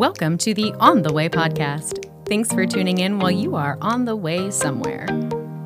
Welcome 0.00 0.38
to 0.38 0.54
the 0.54 0.72
On 0.78 1.02
the 1.02 1.12
Way 1.12 1.28
podcast. 1.28 2.08
Thanks 2.26 2.52
for 2.52 2.64
tuning 2.66 2.98
in 2.98 3.18
while 3.18 3.32
you 3.32 3.56
are 3.56 3.76
on 3.80 4.04
the 4.04 4.14
way 4.14 4.50
somewhere. 4.50 5.06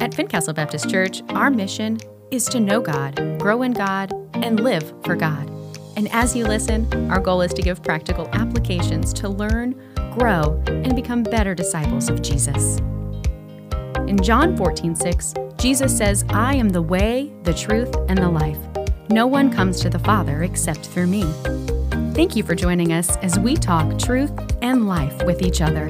At 0.00 0.14
Fincastle 0.14 0.54
Baptist 0.54 0.88
Church, 0.88 1.22
our 1.28 1.50
mission 1.50 1.98
is 2.30 2.46
to 2.46 2.60
know 2.60 2.80
God, 2.80 3.16
grow 3.38 3.62
in 3.62 3.72
God, 3.72 4.12
and 4.34 4.60
live 4.60 4.94
for 5.04 5.14
God. 5.16 5.50
And 5.96 6.08
as 6.12 6.34
you 6.34 6.46
listen, 6.46 7.11
our 7.11 7.20
goal 7.20 7.43
is 7.43 7.52
to 7.54 7.62
give 7.62 7.82
practical 7.82 8.29
applications 8.32 9.12
to 9.12 9.29
learn, 9.29 9.74
grow, 10.18 10.62
and 10.66 10.96
become 10.96 11.22
better 11.22 11.54
disciples 11.54 12.08
of 12.08 12.22
Jesus. 12.22 12.79
In 14.08 14.18
John 14.22 14.56
14, 14.56 14.96
6, 14.96 15.34
Jesus 15.58 15.96
says, 15.96 16.24
I 16.30 16.54
am 16.56 16.70
the 16.70 16.82
way, 16.82 17.32
the 17.42 17.54
truth, 17.54 17.95
and 18.08 18.18
the 18.18 18.30
life. 18.30 18.73
No 19.11 19.27
one 19.27 19.52
comes 19.52 19.80
to 19.80 19.91
the 19.91 19.98
Father 19.98 20.45
except 20.45 20.87
through 20.87 21.09
me. 21.09 21.25
Thank 22.14 22.37
you 22.37 22.42
for 22.42 22.55
joining 22.55 22.92
us 22.92 23.16
as 23.19 23.38
we 23.38 23.55
talk 23.55 23.98
truth 23.98 24.33
and 24.62 24.87
life 24.88 25.23
with 25.24 25.42
each 25.42 25.61
other. 25.61 25.88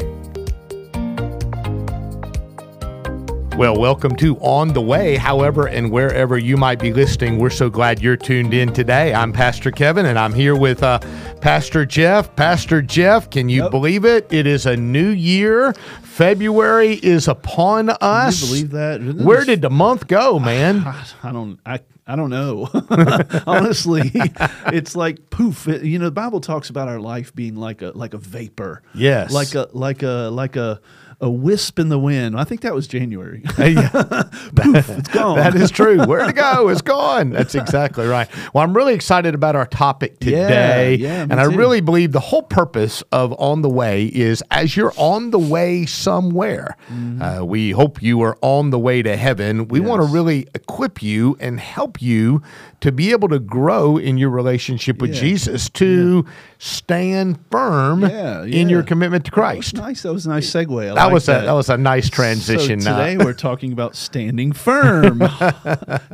Well, 3.56 3.78
welcome 3.78 4.16
to 4.16 4.36
On 4.38 4.72
the 4.72 4.80
Way, 4.80 5.14
however, 5.14 5.68
and 5.68 5.92
wherever 5.92 6.36
you 6.36 6.56
might 6.56 6.80
be 6.80 6.92
listening. 6.92 7.38
We're 7.38 7.50
so 7.50 7.70
glad 7.70 8.02
you're 8.02 8.16
tuned 8.16 8.52
in 8.52 8.72
today. 8.72 9.14
I'm 9.14 9.32
Pastor 9.32 9.70
Kevin, 9.70 10.06
and 10.06 10.18
I'm 10.18 10.34
here 10.34 10.56
with 10.56 10.82
uh, 10.82 10.98
Pastor 11.40 11.86
Jeff. 11.86 12.34
Pastor 12.34 12.82
Jeff, 12.82 13.30
can 13.30 13.48
you 13.48 13.62
yep. 13.62 13.70
believe 13.70 14.04
it? 14.04 14.26
It 14.32 14.48
is 14.48 14.66
a 14.66 14.76
new 14.76 15.08
year. 15.08 15.72
February 16.02 16.94
is 16.94 17.28
upon 17.28 17.90
us. 18.00 18.40
Can 18.40 18.48
you 18.48 18.66
believe 18.66 18.70
that? 18.72 19.24
Where 19.24 19.44
did 19.44 19.62
the 19.62 19.70
month 19.70 20.08
go, 20.08 20.40
man? 20.40 20.78
I, 20.78 21.06
I 21.22 21.32
don't. 21.32 21.60
I 21.64 21.78
I 22.06 22.16
don't 22.16 22.30
know. 22.30 22.68
Honestly, 23.46 24.10
it's 24.14 24.94
like 24.94 25.30
poof. 25.30 25.66
It, 25.66 25.84
you 25.84 25.98
know, 25.98 26.06
the 26.06 26.10
Bible 26.10 26.40
talks 26.40 26.68
about 26.68 26.88
our 26.88 27.00
life 27.00 27.34
being 27.34 27.56
like 27.56 27.80
a 27.80 27.92
like 27.94 28.12
a 28.12 28.18
vapor. 28.18 28.82
Yes. 28.94 29.32
Like 29.32 29.54
a 29.54 29.68
like 29.72 30.02
a 30.02 30.28
like 30.30 30.56
a 30.56 30.80
a 31.20 31.30
wisp 31.30 31.78
in 31.78 31.88
the 31.88 31.98
wind. 31.98 32.38
I 32.38 32.44
think 32.44 32.62
that 32.62 32.74
was 32.74 32.86
January. 32.86 33.42
Poof, 33.54 34.88
it's 34.90 35.08
gone. 35.08 35.36
that 35.36 35.54
is 35.54 35.70
true. 35.70 36.04
Where 36.04 36.26
to 36.26 36.32
go? 36.32 36.68
It's 36.68 36.82
gone. 36.82 37.30
That's 37.30 37.54
exactly 37.54 38.06
right. 38.06 38.28
Well, 38.52 38.64
I'm 38.64 38.74
really 38.74 38.94
excited 38.94 39.34
about 39.34 39.56
our 39.56 39.66
topic 39.66 40.20
today. 40.20 40.94
Yeah, 40.96 41.08
yeah 41.08 41.22
and 41.22 41.34
I 41.34 41.44
really 41.44 41.80
believe 41.80 42.12
the 42.12 42.20
whole 42.20 42.42
purpose 42.42 43.02
of 43.12 43.32
On 43.38 43.62
the 43.62 43.68
Way 43.68 44.06
is 44.06 44.42
as 44.50 44.76
you're 44.76 44.92
on 44.96 45.30
the 45.30 45.38
way 45.38 45.86
somewhere, 45.86 46.76
mm-hmm. 46.88 47.22
uh, 47.22 47.44
we 47.44 47.70
hope 47.70 48.02
you 48.02 48.22
are 48.22 48.36
on 48.42 48.70
the 48.70 48.78
way 48.78 49.02
to 49.02 49.16
heaven. 49.16 49.68
We 49.68 49.80
yes. 49.80 49.88
want 49.88 50.02
to 50.02 50.08
really 50.08 50.48
equip 50.54 51.02
you 51.02 51.36
and 51.40 51.60
help 51.60 52.02
you 52.02 52.42
to 52.80 52.92
be 52.92 53.12
able 53.12 53.28
to 53.28 53.38
grow 53.38 53.96
in 53.96 54.18
your 54.18 54.30
relationship 54.30 55.00
with 55.00 55.14
yeah. 55.14 55.20
Jesus, 55.20 55.70
to 55.70 56.26
stand 56.58 57.38
firm 57.50 58.04
in 58.04 58.68
your 58.68 58.82
commitment 58.82 59.24
to 59.24 59.30
Christ. 59.30 59.76
That 59.76 59.80
nice. 59.82 60.02
That 60.02 60.12
was 60.12 60.26
a 60.26 60.30
nice 60.30 60.50
segue. 60.50 60.88
I 60.88 61.06
like 61.06 61.13
was 61.14 61.26
that. 61.26 61.44
a 61.44 61.46
that 61.46 61.52
was 61.52 61.70
a 61.70 61.78
nice 61.78 62.10
transition. 62.10 62.80
So 62.80 62.90
today 62.90 63.16
we're 63.16 63.32
talking 63.32 63.72
about 63.72 63.96
standing 63.96 64.52
firm. 64.52 65.18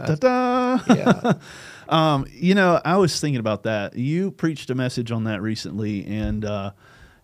Ta-da! 0.05 0.81
Yeah. 0.89 1.33
Um, 1.89 2.27
you 2.31 2.55
know, 2.55 2.81
I 2.85 2.97
was 2.99 3.19
thinking 3.21 3.41
about 3.41 3.65
that. 3.65 3.97
You 3.97 4.31
preached 4.31 4.71
a 4.71 4.75
message 4.77 5.11
on 5.11 5.25
that 5.25 5.43
recently, 5.43 6.07
and 6.07 6.45
uh, 6.45 6.71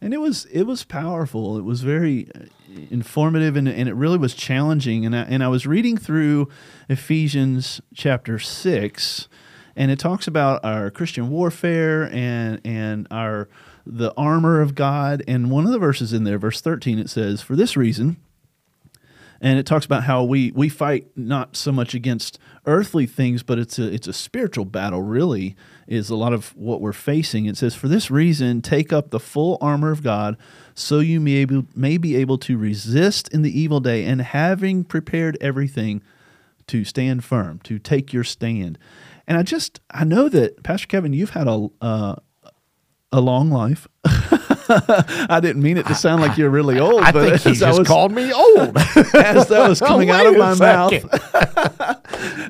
and 0.01 0.13
it 0.13 0.19
was 0.19 0.47
it 0.47 0.65
was 0.65 0.85
powerful. 0.85 1.57
It 1.57 1.63
was 1.63 1.83
very 1.83 2.29
uh, 2.35 2.47
informative, 2.91 3.57
and, 3.57 3.69
and 3.69 3.89
it 3.89 3.95
really 3.95 4.19
was 4.19 4.35
challenging. 4.35 5.07
And 5.07 5.15
I, 5.15 5.23
and 5.23 5.45
I 5.45 5.49
was 5.49 5.67
reading 5.67 5.97
through 5.97 6.49
Ephesians 6.89 7.81
chapter 7.95 8.41
six, 8.41 9.29
and 9.77 9.91
it 9.91 10.01
talks 10.01 10.27
about 10.27 10.65
our 10.65 10.91
Christian 10.91 11.31
warfare 11.31 12.11
and 12.13 12.61
and 12.65 13.07
our 13.11 13.49
the 13.87 14.13
armor 14.17 14.61
of 14.61 14.75
God. 14.75 15.23
And 15.29 15.51
one 15.51 15.65
of 15.65 15.73
the 15.73 15.79
verses 15.79 16.13
in 16.13 16.25
there, 16.25 16.39
verse 16.39 16.61
thirteen, 16.61 16.99
it 16.99 17.11
says, 17.11 17.43
"For 17.43 17.57
this 17.57 17.77
reason." 17.77 18.17
and 19.41 19.59
it 19.59 19.67
talks 19.67 19.85
about 19.85 20.05
how 20.05 20.25
we 20.25 20.51
we 20.53 20.69
fight 20.69 21.07
not 21.17 21.57
so 21.57 21.73
much 21.73 21.95
against 21.95 22.39
earthly 22.65 23.07
things, 23.07 23.43
but 23.43 23.59
it's 23.59 23.79
a 23.79 23.93
it's 23.93 24.09
a 24.09 24.13
spiritual 24.13 24.65
battle. 24.65 25.03
Really, 25.03 25.57
is 25.87 26.11
a 26.11 26.17
lot 26.17 26.33
of 26.33 26.57
what 26.57 26.81
we're 26.81 26.93
facing. 26.93 27.47
It 27.47 27.57
says, 27.57 27.75
"For 27.75 27.89
this 27.89 28.11
reason, 28.11 28.63
take 28.63 28.93
up 28.93 29.11
the 29.11 29.21
full 29.21 29.59
armor 29.61 29.91
of 29.91 30.03
God, 30.03 30.37
so 30.75 31.01
you 31.01 31.21
may 31.21 31.35
able 31.35 31.67
may 31.75 31.99
be 31.99 32.17
able 32.17 32.39
to 32.39 32.57
resist 32.57 33.29
in 33.33 33.43
the 33.43 33.59
evil 33.59 33.81
day, 33.81 34.05
and 34.05 34.21
having 34.21 34.85
prepared 34.85 35.37
everything, 35.41 36.03
to 36.69 36.85
stand 36.85 37.25
firm, 37.25 37.61
to 37.65 37.79
take 37.79 38.13
your 38.13 38.25
stand." 38.25 38.79
And 39.29 39.37
I 39.37 39.43
just 39.43 39.81
I 39.91 40.05
know 40.05 40.29
that 40.29 40.63
Pastor 40.63 40.87
Kevin, 40.87 41.13
you've 41.13 41.31
had 41.31 41.49
a 41.49 41.69
uh, 41.81 42.17
a 43.17 43.21
long 43.21 43.51
life. 43.51 43.89
I 44.69 45.41
didn't 45.41 45.63
mean 45.63 45.77
it 45.77 45.87
to 45.87 45.95
sound 45.95 46.23
like 46.23 46.37
you're 46.37 46.51
really 46.51 46.79
old. 46.79 47.03
I, 47.03 47.13
but 47.13 47.41
think 47.41 47.43
he 47.55 47.61
just 47.61 47.79
was, 47.79 47.89
called 47.89 48.13
me 48.13 48.33
old 48.33 48.77
as 49.15 49.49
that 49.49 49.69
was 49.69 49.81
coming 49.81 50.11
out 50.11 50.27
of 50.27 50.37
my 50.37 50.55
mouth. 50.55 50.93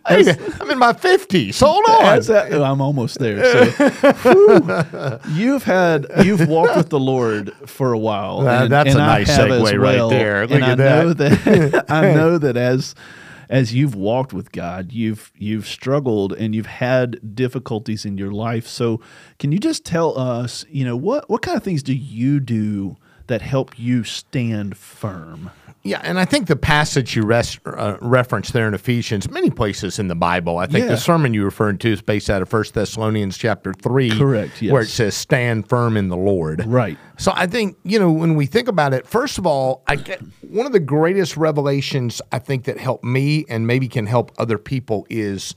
as, 0.07 0.29
I'm 0.61 0.71
in 0.71 0.79
my 0.79 0.93
50s. 0.93 1.61
Hold 1.61 1.85
on. 1.89 2.21
That, 2.23 2.53
oh, 2.53 2.63
I'm 2.63 2.81
almost 2.81 3.19
there. 3.19 3.45
So, 3.45 5.21
you've 5.31 5.65
had 5.65 6.07
you've 6.25 6.49
walked 6.49 6.77
with 6.77 6.89
the 6.89 7.01
Lord 7.01 7.53
for 7.67 7.93
a 7.93 7.99
while. 7.99 8.47
Uh, 8.47 8.65
and, 8.65 8.73
that's 8.73 8.91
and 8.91 8.99
a 8.99 9.07
nice 9.07 9.31
segue 9.31 9.63
well. 9.63 9.77
right 9.77 10.11
there. 10.11 10.47
Look 10.47 10.63
and 10.63 10.65
at 10.65 10.71
I 10.71 10.75
that. 10.75 11.05
know 11.05 11.13
that 11.13 11.85
I 11.91 12.15
know 12.15 12.39
that 12.39 12.57
as 12.57 12.95
as 13.49 13.75
you've 13.75 13.95
walked 13.95 14.33
with 14.33 14.53
God, 14.53 14.93
you've 14.93 15.33
you've 15.37 15.67
struggled 15.67 16.33
and 16.33 16.55
you've 16.55 16.67
had 16.67 17.35
difficulties 17.35 18.05
in 18.05 18.19
your 18.19 18.33
life. 18.33 18.67
So, 18.67 19.01
can 19.39 19.53
you 19.53 19.59
just 19.59 19.85
tell 19.85 20.19
us, 20.19 20.65
you 20.69 20.85
know, 20.85 20.97
what 20.97 21.29
what 21.31 21.43
kind 21.43 21.57
of 21.57 21.63
things 21.63 21.83
do 21.83 21.95
you 21.95 22.41
do 22.41 22.97
that 23.27 23.43
help 23.43 23.79
you 23.79 24.05
stand 24.05 24.77
firm? 24.77 25.51
Yeah, 25.87 26.01
and 26.03 26.19
I 26.19 26.25
think 26.25 26.49
the 26.49 26.57
passage 26.57 27.15
you 27.15 27.23
res- 27.23 27.61
uh, 27.65 27.97
referenced 28.01 28.53
there 28.53 28.67
in 28.67 28.75
Ephesians, 28.75 29.31
many 29.31 29.51
places 29.51 30.01
in 30.01 30.09
the 30.09 30.17
Bible, 30.17 30.59
I 30.59 30.67
think 30.67 30.85
yeah. 30.85 30.91
the 30.91 30.97
sermon 30.97 31.33
you 31.33 31.45
referred 31.45 31.79
to 31.83 31.93
is 31.93 32.03
based 32.03 32.29
out 32.29 32.43
of 32.43 32.53
1 32.53 32.65
Thessalonians 32.75 33.39
chapter 33.39 33.73
3. 33.73 34.11
Correct, 34.11 34.61
yes. 34.61 34.73
Where 34.73 34.83
it 34.83 34.89
says, 34.89 35.15
stand 35.15 35.69
firm 35.69 35.97
in 35.97 36.09
the 36.09 36.17
Lord. 36.17 36.67
Right. 36.67 36.99
So 37.19 37.33
I 37.37 37.47
think, 37.47 37.77
you 37.85 38.01
know, 38.01 38.11
when 38.11 38.35
we 38.35 38.47
think 38.47 38.67
about 38.67 38.95
it, 38.95 39.07
first 39.07 39.39
of 39.39 39.47
all, 39.47 39.85
I 39.87 39.95
get 39.95 40.21
one 40.41 40.67
of 40.67 40.73
the 40.73 40.81
greatest 40.81 41.37
revelations 41.37 42.21
I 42.33 42.41
think 42.41 42.65
that 42.65 42.79
help 42.79 43.05
me 43.05 43.45
and 43.49 43.65
maybe 43.65 43.87
can 43.87 44.07
help 44.07 44.33
other 44.39 44.59
people 44.59 45.07
is, 45.09 45.55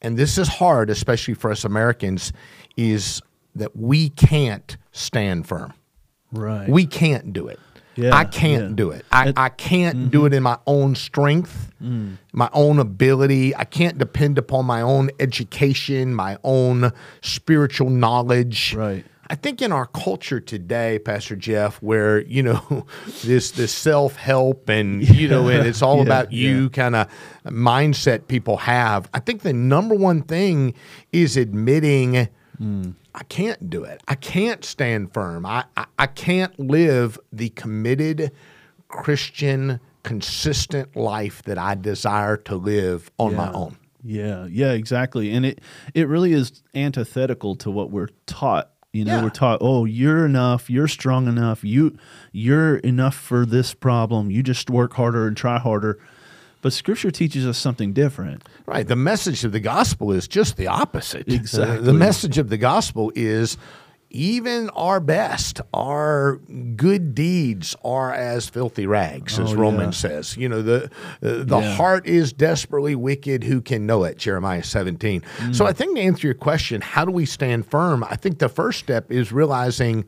and 0.00 0.16
this 0.16 0.38
is 0.38 0.48
hard, 0.48 0.88
especially 0.88 1.34
for 1.34 1.50
us 1.50 1.62
Americans, 1.62 2.32
is 2.78 3.20
that 3.54 3.76
we 3.76 4.08
can't 4.08 4.78
stand 4.92 5.46
firm. 5.46 5.74
Right. 6.32 6.68
We 6.68 6.86
can't 6.86 7.32
do 7.32 7.48
it. 7.48 7.60
Yeah, 7.96 8.14
I 8.14 8.24
can't 8.24 8.70
yeah. 8.70 8.76
do 8.76 8.90
it. 8.90 9.06
I, 9.10 9.32
I 9.36 9.48
can't 9.48 9.96
mm-hmm. 9.96 10.08
do 10.08 10.26
it 10.26 10.34
in 10.34 10.42
my 10.42 10.58
own 10.66 10.94
strength, 10.94 11.72
mm. 11.82 12.18
my 12.32 12.50
own 12.52 12.78
ability. 12.78 13.56
I 13.56 13.64
can't 13.64 13.96
depend 13.96 14.36
upon 14.36 14.66
my 14.66 14.82
own 14.82 15.10
education, 15.18 16.14
my 16.14 16.36
own 16.44 16.92
spiritual 17.22 17.88
knowledge. 17.88 18.74
Right. 18.74 19.04
I 19.28 19.34
think 19.34 19.60
in 19.60 19.72
our 19.72 19.86
culture 19.86 20.40
today, 20.40 20.98
Pastor 20.98 21.36
Jeff, 21.36 21.82
where 21.82 22.20
you 22.20 22.42
know 22.42 22.86
this 23.24 23.50
this 23.52 23.72
self 23.72 24.16
help 24.16 24.68
and 24.68 25.06
you 25.16 25.28
know 25.28 25.48
and 25.48 25.66
it's 25.66 25.82
all 25.82 26.02
about 26.02 26.32
you 26.32 26.70
kind 26.70 26.94
of 26.94 27.08
mindset 27.46 28.28
people 28.28 28.58
have. 28.58 29.08
I 29.14 29.20
think 29.20 29.42
the 29.42 29.52
number 29.52 29.94
one 29.94 30.22
thing 30.22 30.74
is 31.12 31.36
admitting 31.36 32.28
mm. 32.60 32.94
I 33.16 33.24
can't 33.24 33.70
do 33.70 33.82
it. 33.82 34.02
I 34.06 34.14
can't 34.14 34.62
stand 34.62 35.12
firm. 35.14 35.46
I, 35.46 35.64
I, 35.76 35.86
I 35.98 36.06
can't 36.06 36.58
live 36.60 37.18
the 37.32 37.48
committed 37.48 38.30
Christian, 38.88 39.80
consistent 40.02 40.94
life 40.94 41.42
that 41.44 41.56
I 41.56 41.74
desire 41.74 42.36
to 42.36 42.56
live 42.56 43.10
on 43.18 43.30
yeah. 43.32 43.36
my 43.38 43.52
own. 43.52 43.78
Yeah, 44.04 44.46
yeah, 44.48 44.72
exactly. 44.72 45.32
And 45.32 45.46
it 45.46 45.60
it 45.94 46.06
really 46.08 46.32
is 46.32 46.62
antithetical 46.74 47.56
to 47.56 47.70
what 47.70 47.90
we're 47.90 48.10
taught. 48.26 48.70
You 48.92 49.04
know, 49.04 49.16
yeah. 49.16 49.22
we're 49.24 49.30
taught, 49.30 49.58
oh, 49.60 49.84
you're 49.84 50.24
enough, 50.24 50.70
you're 50.70 50.86
strong 50.86 51.26
enough, 51.26 51.64
you 51.64 51.98
you're 52.32 52.76
enough 52.76 53.16
for 53.16 53.44
this 53.44 53.74
problem. 53.74 54.30
You 54.30 54.42
just 54.42 54.70
work 54.70 54.92
harder 54.92 55.26
and 55.26 55.36
try 55.36 55.58
harder. 55.58 55.98
But 56.62 56.72
Scripture 56.72 57.10
teaches 57.10 57.46
us 57.46 57.58
something 57.58 57.92
different. 57.92 58.42
Right. 58.66 58.86
The 58.86 58.96
message 58.96 59.44
of 59.44 59.52
the 59.52 59.60
gospel 59.60 60.12
is 60.12 60.26
just 60.26 60.56
the 60.56 60.66
opposite. 60.66 61.28
Exactly. 61.32 61.78
The 61.78 61.92
message 61.92 62.38
of 62.38 62.48
the 62.48 62.56
gospel 62.56 63.12
is 63.14 63.56
even 64.10 64.70
our 64.70 65.00
best, 65.00 65.60
our 65.74 66.36
good 66.76 67.14
deeds 67.14 67.76
are 67.84 68.12
as 68.12 68.48
filthy 68.48 68.86
rags, 68.86 69.38
as 69.38 69.52
oh, 69.52 69.56
Romans 69.56 70.02
yeah. 70.02 70.08
says. 70.08 70.36
You 70.36 70.48
know, 70.48 70.62
the 70.62 70.84
uh, 70.84 70.88
the 71.20 71.60
yeah. 71.60 71.74
heart 71.74 72.06
is 72.06 72.32
desperately 72.32 72.94
wicked. 72.94 73.44
Who 73.44 73.60
can 73.60 73.86
know 73.86 74.04
it? 74.04 74.16
Jeremiah 74.16 74.62
17. 74.62 75.20
Mm. 75.20 75.54
So 75.54 75.66
I 75.66 75.72
think 75.72 75.96
to 75.96 76.02
answer 76.02 76.26
your 76.26 76.34
question, 76.34 76.80
how 76.80 77.04
do 77.04 77.10
we 77.10 77.26
stand 77.26 77.66
firm? 77.66 78.04
I 78.04 78.16
think 78.16 78.38
the 78.38 78.48
first 78.48 78.78
step 78.78 79.10
is 79.10 79.32
realizing 79.32 80.04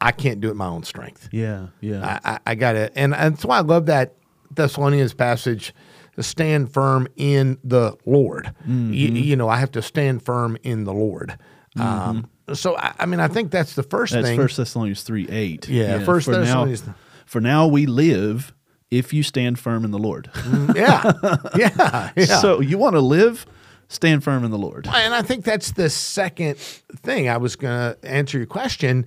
I 0.00 0.12
can't 0.12 0.40
do 0.40 0.50
it 0.50 0.54
my 0.54 0.66
own 0.66 0.84
strength. 0.84 1.28
Yeah, 1.32 1.68
yeah. 1.80 2.20
I, 2.24 2.32
I, 2.32 2.38
I 2.46 2.54
got 2.54 2.76
it. 2.76 2.92
And, 2.94 3.14
and 3.14 3.34
that's 3.34 3.44
why 3.44 3.58
I 3.58 3.62
love 3.62 3.86
that 3.86 4.14
Thessalonians 4.56 5.14
passage 5.14 5.74
stand 6.20 6.72
firm 6.72 7.08
in 7.16 7.58
the 7.64 7.96
Lord. 8.06 8.52
Mm-hmm. 8.62 8.92
You, 8.92 9.08
you 9.08 9.36
know, 9.36 9.48
I 9.48 9.56
have 9.56 9.72
to 9.72 9.82
stand 9.82 10.22
firm 10.24 10.56
in 10.62 10.84
the 10.84 10.92
Lord. 10.92 11.36
Um, 11.78 12.30
so 12.52 12.76
I, 12.76 12.92
I 13.00 13.06
mean, 13.06 13.18
I 13.20 13.26
think 13.28 13.50
that's 13.50 13.74
the 13.74 13.82
first 13.82 14.12
Mm-hmm. 14.12 14.22
That's 14.22 14.30
thing. 14.30 14.38
First 14.40 14.56
Thessalonians 14.58 15.02
three 15.02 15.28
eight. 15.28 15.68
Yeah, 15.68 16.04
First 16.04 16.26
for 16.26 16.32
now, 16.32 16.38
Thessalonians- 16.40 16.84
for 17.26 17.40
now 17.40 17.66
we 17.66 17.86
live 17.86 18.54
if 18.90 19.12
you 19.12 19.22
stand 19.24 19.58
firm 19.58 19.84
in 19.84 19.90
the 19.90 19.98
Lord. 19.98 20.30
yeah, 20.76 21.12
yeah, 21.56 22.10
yeah. 22.16 22.24
So 22.40 22.60
you 22.60 22.78
want 22.78 22.94
to 22.94 23.00
live, 23.00 23.44
stand 23.88 24.22
firm 24.22 24.44
in 24.44 24.52
the 24.52 24.58
Lord. 24.58 24.86
And 24.86 25.12
I 25.14 25.22
think 25.22 25.44
that's 25.44 25.72
the 25.72 25.90
second 25.90 26.58
thing 26.58 27.28
I 27.28 27.38
was 27.38 27.56
going 27.56 27.74
to 27.96 27.98
answer 28.08 28.38
your 28.38 28.46
question. 28.46 29.06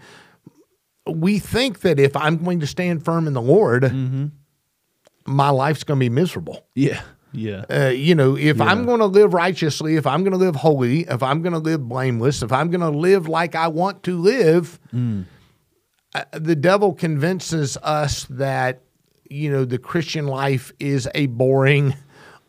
We 1.09 1.39
think 1.39 1.81
that 1.81 1.99
if 2.01 2.17
I'm 2.17 2.43
going 2.43 2.59
to 2.59 2.67
stand 2.67 3.05
firm 3.05 3.27
in 3.27 3.33
the 3.33 3.41
Lord, 3.41 3.83
Mm-hmm. 3.83 4.25
My 5.27 5.49
life's 5.49 5.83
going 5.83 5.99
to 5.99 6.03
be 6.03 6.09
miserable. 6.09 6.65
Yeah, 6.73 7.01
yeah, 7.33 7.65
Uh, 7.69 7.89
you 7.89 8.15
know, 8.15 8.35
if 8.37 8.59
I'm 8.61 8.85
going 8.85 8.99
to 8.99 9.05
live 9.05 9.33
righteously, 9.33 9.95
if 9.97 10.07
I'm 10.07 10.21
going 10.23 10.31
to 10.31 10.37
live 10.37 10.55
holy, 10.55 11.01
if 11.01 11.21
I'm 11.21 11.41
going 11.41 11.53
to 11.53 11.59
live 11.59 11.87
blameless, 11.87 12.41
if 12.41 12.51
I'm 12.51 12.69
going 12.71 12.81
to 12.81 12.89
live 12.89 13.27
like 13.27 13.53
I 13.53 13.67
want 13.67 14.03
to 14.03 14.17
live, 14.17 14.79
Mm. 14.93 15.25
uh, 16.15 16.23
the 16.31 16.55
devil 16.55 16.93
convinces 16.93 17.77
us 17.83 18.25
that, 18.29 18.81
you 19.29 19.51
know, 19.51 19.65
the 19.65 19.77
Christian 19.77 20.25
life 20.27 20.71
is 20.79 21.07
a 21.13 21.25
boring, 21.27 21.93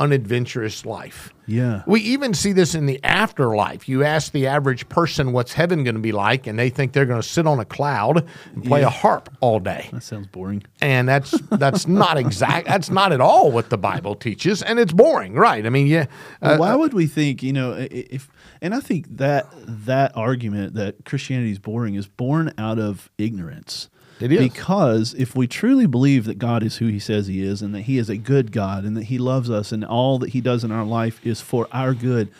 unadventurous 0.00 0.86
life. 0.86 1.32
yeah. 1.46 1.82
We 1.86 2.00
even 2.02 2.34
see 2.34 2.52
this 2.52 2.74
in 2.74 2.86
the 2.86 3.02
afterlife. 3.02 3.88
You 3.88 4.04
ask 4.04 4.32
the 4.32 4.46
average 4.46 4.88
person 4.88 5.32
what's 5.32 5.52
heaven 5.54 5.82
going 5.82 5.94
to 5.96 6.00
be 6.00 6.12
like, 6.12 6.46
and 6.46 6.58
they 6.58 6.70
think 6.70 6.92
they're 6.92 7.06
going 7.06 7.20
to 7.22 7.26
sit 7.28 7.46
on 7.46 7.58
a 7.58 7.64
cloud 7.64 8.26
and 8.54 8.64
play 8.64 8.82
a 8.82 8.90
harp 8.90 9.28
all 9.40 9.58
day. 9.58 9.88
That 9.92 10.02
sounds 10.02 10.26
boring. 10.28 10.62
And 10.80 11.08
that's 11.08 11.30
that's 11.50 11.88
not 11.88 12.16
exact. 12.18 12.66
That's 12.66 12.90
not 12.90 13.12
at 13.12 13.20
all 13.20 13.50
what 13.50 13.70
the 13.70 13.78
Bible 13.78 14.14
teaches, 14.14 14.62
and 14.62 14.78
it's 14.78 14.92
boring, 14.92 15.34
right? 15.34 15.64
I 15.66 15.70
mean, 15.70 15.86
yeah. 15.86 16.06
Uh, 16.42 16.56
Well, 16.58 16.58
why 16.60 16.74
would 16.74 16.94
we 16.94 17.06
think 17.06 17.42
you 17.42 17.52
know 17.52 17.74
if 17.78 18.28
and 18.60 18.74
i 18.74 18.80
think 18.80 19.06
that 19.16 19.46
that 19.66 20.16
argument 20.16 20.74
that 20.74 21.04
christianity 21.04 21.52
is 21.52 21.58
boring 21.58 21.94
is 21.94 22.06
born 22.06 22.52
out 22.58 22.78
of 22.78 23.08
ignorance 23.18 23.88
It 24.20 24.32
is. 24.32 24.40
because 24.40 25.14
if 25.14 25.36
we 25.36 25.46
truly 25.46 25.86
believe 25.86 26.24
that 26.24 26.38
god 26.38 26.62
is 26.62 26.78
who 26.78 26.86
he 26.86 26.98
says 26.98 27.26
he 27.26 27.42
is 27.42 27.62
and 27.62 27.74
that 27.74 27.82
he 27.82 27.98
is 27.98 28.08
a 28.08 28.16
good 28.16 28.52
god 28.52 28.84
and 28.84 28.96
that 28.96 29.04
he 29.04 29.18
loves 29.18 29.50
us 29.50 29.72
and 29.72 29.84
all 29.84 30.18
that 30.18 30.30
he 30.30 30.40
does 30.40 30.64
in 30.64 30.72
our 30.72 30.84
life 30.84 31.24
is 31.24 31.40
for 31.40 31.68
our 31.72 31.94
good 31.94 32.30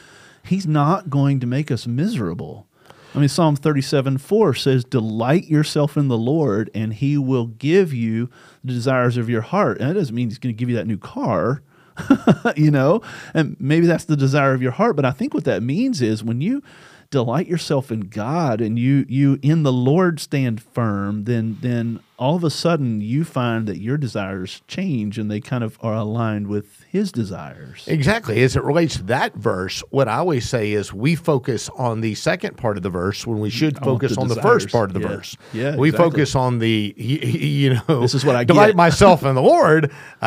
he's 0.45 0.67
not 0.67 1.11
going 1.11 1.41
to 1.41 1.47
make 1.47 1.71
us 1.71 1.87
miserable 1.87 2.67
I 3.15 3.21
mean, 3.21 3.29
Psalm 3.29 3.57
37 3.57 4.19
4 4.19 4.55
says, 4.55 4.85
Delight 4.85 5.47
yourself 5.47 5.97
in 5.97 6.09
the 6.09 6.19
Lord, 6.19 6.71
and 6.75 6.93
he 6.93 7.17
will 7.17 7.47
give 7.47 7.93
you 7.95 8.29
the 8.63 8.73
desires 8.73 9.17
of 9.17 9.31
your 9.31 9.41
heart. 9.41 9.81
And 9.81 9.89
that 9.89 9.95
doesn't 9.95 10.15
mean 10.15 10.29
he's 10.29 10.39
going 10.39 10.55
to 10.55 10.59
give 10.59 10.69
you 10.69 10.77
that 10.77 10.87
new 10.87 10.99
car, 10.99 11.63
you 12.57 12.71
know, 12.71 13.01
and 13.35 13.57
maybe 13.59 13.87
that's 13.87 14.05
the 14.05 14.17
desire 14.17 14.53
of 14.53 14.63
your 14.63 14.73
heart. 14.73 14.95
But 14.95 15.05
I 15.05 15.11
think 15.11 15.33
what 15.33 15.45
that 15.45 15.63
means 15.63 16.03
is 16.03 16.23
when 16.23 16.41
you 16.41 16.63
delight 17.11 17.47
yourself 17.47 17.91
in 17.91 18.01
God 18.03 18.61
and 18.61 18.79
you 18.79 19.05
you 19.09 19.39
in 19.43 19.63
the 19.63 19.73
Lord 19.73 20.21
stand 20.21 20.61
firm, 20.63 21.25
then 21.25 21.57
then 21.61 22.01
all 22.19 22.35
of 22.35 22.43
a 22.43 22.51
sudden 22.51 23.01
you 23.01 23.25
find 23.25 23.69
that 23.69 23.79
your 23.79 23.97
desires 23.97 24.61
change 24.67 25.19
and 25.19 25.31
they 25.31 25.41
kind 25.41 25.63
of 25.63 25.79
are 25.81 25.95
aligned 25.95 26.49
with 26.49 26.83
His 26.91 27.13
desires. 27.13 27.85
Exactly. 27.87 28.43
As 28.43 28.57
it 28.57 28.65
relates 28.65 28.97
to 28.97 29.05
that 29.05 29.37
verse, 29.37 29.85
what 29.91 30.09
I 30.09 30.17
always 30.17 30.49
say 30.49 30.73
is 30.73 30.93
we 30.93 31.15
focus 31.15 31.71
on 31.77 32.01
the 32.01 32.17
second 32.17 32.57
part 32.57 32.77
of 32.77 32.83
the 32.83 32.91
verse 32.91 33.25
when 33.25 33.39
we 33.39 33.51
should 33.51 33.79
focus 33.79 34.17
the 34.17 34.21
on 34.21 34.27
the 34.29 34.43
first 34.43 34.69
part 34.71 34.91
of 34.91 34.95
the 34.95 35.01
Yeah. 35.01 35.09
verse. 35.09 35.37
Yeah, 35.53 35.77
we 35.77 35.91
exactly. 35.91 36.11
focus 36.11 36.35
on 36.35 36.59
the 36.59 36.93
you 36.99 37.75
know. 37.89 38.01
This 38.01 38.15
is 38.15 38.25
what 38.25 38.35
I 38.37 38.43
delight 38.45 38.75
myself 38.87 39.23
in 39.23 39.35
the 39.37 39.43
Lord. 39.43 39.93
Uh, 40.21 40.27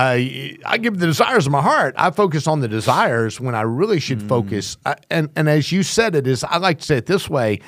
I 0.66 0.80
give 0.82 0.98
the 0.98 1.08
desires 1.08 1.46
of 1.46 1.52
my 1.52 1.62
heart. 1.62 1.94
I 1.98 2.12
focus 2.12 2.48
on 2.48 2.62
the 2.62 2.68
desires 2.70 3.40
when 3.40 3.54
I 3.54 3.62
really 3.62 4.00
should 4.00 4.20
Mm. 4.20 4.30
focus. 4.30 4.78
I, 4.86 4.96
and 5.10 5.30
and 5.36 5.50
as 5.50 5.72
you 5.74 5.84
said, 5.84 6.16
it 6.16 6.26
is. 6.26 6.44
I 6.46 6.58
like 6.58 6.71
to 6.80 6.86
say 6.86 6.98
it 6.98 7.06
this 7.06 7.30
way. 7.30 7.60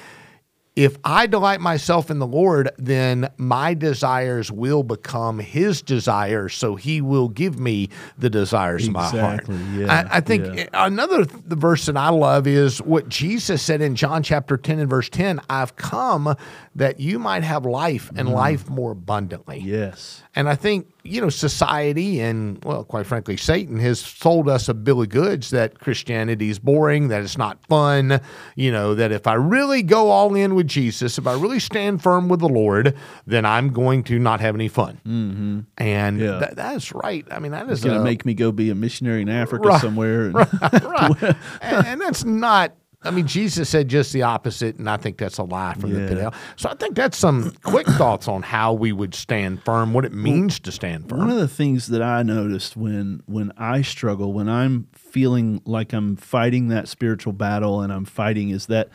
If 0.75 0.97
I 1.03 1.27
delight 1.27 1.61
myself 1.61 2.09
in 2.09 2.17
the 2.17 2.25
Lord, 2.25 2.71
then 2.79 3.29
my 3.37 3.75
desires 3.75 4.51
will 4.51 4.81
become 4.81 5.37
His 5.37 5.83
desires. 5.83 6.55
So 6.55 6.75
He 6.75 6.99
will 6.99 7.29
give 7.29 7.59
me 7.59 7.89
the 8.17 8.27
desires 8.31 8.87
of 8.87 8.93
my 8.93 9.07
heart. 9.07 9.45
Yeah, 9.75 10.07
I, 10.11 10.17
I 10.17 10.19
think 10.21 10.45
yeah. 10.55 10.65
another 10.73 11.25
th- 11.25 11.43
the 11.45 11.55
verse 11.55 11.85
that 11.85 11.95
I 11.95 12.09
love 12.09 12.47
is 12.47 12.79
what 12.81 13.07
Jesus 13.07 13.61
said 13.61 13.81
in 13.81 13.95
John 13.95 14.23
chapter 14.23 14.57
10 14.57 14.79
and 14.79 14.89
verse 14.89 15.09
10 15.09 15.41
I've 15.47 15.75
come 15.75 16.35
that 16.73 16.99
you 16.99 17.19
might 17.19 17.43
have 17.43 17.65
life 17.67 18.09
and 18.15 18.29
Mm. 18.29 18.33
life 18.33 18.67
more 18.67 18.93
abundantly. 18.93 19.59
Yes. 19.59 20.23
And 20.35 20.49
I 20.49 20.55
think, 20.55 20.87
you 21.05 21.19
know, 21.19 21.29
society 21.29 22.21
and, 22.21 22.63
well, 22.63 22.83
quite 22.85 23.05
frankly, 23.05 23.35
Satan 23.37 23.77
has 23.79 23.99
sold 23.99 24.47
us 24.47 24.69
a 24.69 24.73
bill 24.73 25.01
of 25.01 25.09
goods 25.09 25.49
that 25.49 25.79
Christianity 25.79 26.49
is 26.49 26.59
boring, 26.59 27.09
that 27.09 27.21
it's 27.21 27.37
not 27.37 27.61
fun, 27.65 28.21
you 28.55 28.71
know, 28.71 28.95
that 28.95 29.11
if 29.11 29.27
I 29.27 29.33
really 29.33 29.83
go 29.83 30.09
all 30.11 30.33
in 30.35 30.55
with 30.55 30.67
Jesus, 30.67 31.17
if 31.17 31.27
I 31.27 31.33
really 31.33 31.59
stand 31.59 32.01
firm 32.01 32.29
with 32.29 32.39
the 32.39 32.47
Lord, 32.49 32.95
then 33.27 33.45
I'm 33.45 33.73
going 33.73 34.03
to 34.05 34.17
not 34.19 34.39
have 34.39 34.55
any 34.55 34.69
fun. 34.69 35.01
Mm-hmm. 35.05 35.59
And 35.77 36.19
Yeah. 36.19 36.39
that, 36.39 36.55
that's 36.55 36.93
right. 36.93 37.25
I 37.29 37.39
mean, 37.39 37.51
that 37.51 37.69
is 37.69 37.83
going 37.83 37.97
to 37.97 38.03
make 38.03 38.25
me 38.25 38.33
go 38.33 38.51
be 38.51 38.69
a 38.69 38.75
missionary 38.75 39.21
in 39.23 39.29
Africa 39.29 39.67
Right, 39.67 39.81
somewhere. 39.81 40.27
and- 40.27 40.35
right. 40.35 41.21
and, 41.61 41.87
and 41.87 42.01
that's 42.01 42.23
not. 42.23 42.73
I 43.03 43.11
mean, 43.11 43.27
Jesus 43.27 43.69
said 43.69 43.89
just 43.89 44.13
the 44.13 44.23
opposite, 44.23 44.77
and 44.77 44.89
I 44.89 44.97
think 44.97 45.17
that's 45.17 45.37
a 45.37 45.43
lie 45.43 45.73
from 45.73 45.93
the 45.93 46.07
pit 46.07 46.17
hell. 46.17 46.33
So 46.55 46.69
I 46.69 46.75
think 46.75 46.95
that's 46.95 47.17
some 47.17 47.51
quick 47.63 47.85
thoughts 47.87 48.27
on 48.27 48.41
how 48.41 48.73
we 48.73 48.91
would 48.91 49.13
stand 49.13 49.63
firm, 49.63 49.93
what 49.93 50.05
it 50.05 50.13
means 50.13 50.59
to 50.61 50.71
stand 50.71 51.09
firm. 51.09 51.19
One 51.19 51.29
of 51.29 51.37
the 51.37 51.47
things 51.47 51.87
that 51.87 52.01
I 52.01 52.23
noticed 52.23 52.77
when 52.77 53.21
when 53.25 53.51
I 53.57 53.81
struggle, 53.81 54.33
when 54.33 54.47
I'm 54.47 54.87
feeling 54.93 55.61
like 55.65 55.93
I'm 55.93 56.15
fighting 56.15 56.69
that 56.69 56.87
spiritual 56.87 57.33
battle 57.33 57.81
and 57.81 57.91
I'm 57.91 58.05
fighting 58.05 58.49
is 58.49 58.67
that 58.67 58.89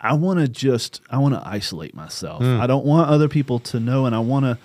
I 0.00 0.14
want 0.14 0.40
to 0.40 0.48
just 0.48 1.00
I 1.10 1.18
want 1.18 1.34
to 1.34 1.42
isolate 1.46 1.94
myself. 1.94 2.42
I 2.42 2.66
don't 2.66 2.84
want 2.84 3.08
other 3.10 3.28
people 3.28 3.58
to 3.60 3.78
know 3.80 4.06
and 4.06 4.14
I 4.14 4.18
want 4.20 4.44
to 4.46 4.58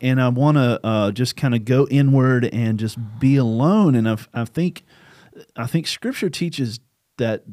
and 0.00 0.20
I 0.20 0.28
want 0.28 0.56
to 0.56 0.80
uh, 0.84 1.10
just 1.12 1.36
kind 1.36 1.54
of 1.54 1.64
go 1.64 1.86
inward 1.90 2.46
and 2.52 2.78
just 2.78 2.98
be 3.18 3.36
alone 3.36 3.94
and 3.94 4.08
I've, 4.08 4.28
I 4.34 4.44
think 4.44 4.84
I 5.54 5.66
think 5.66 5.86
scripture 5.86 6.30
teaches 6.30 6.80
that 7.18 7.44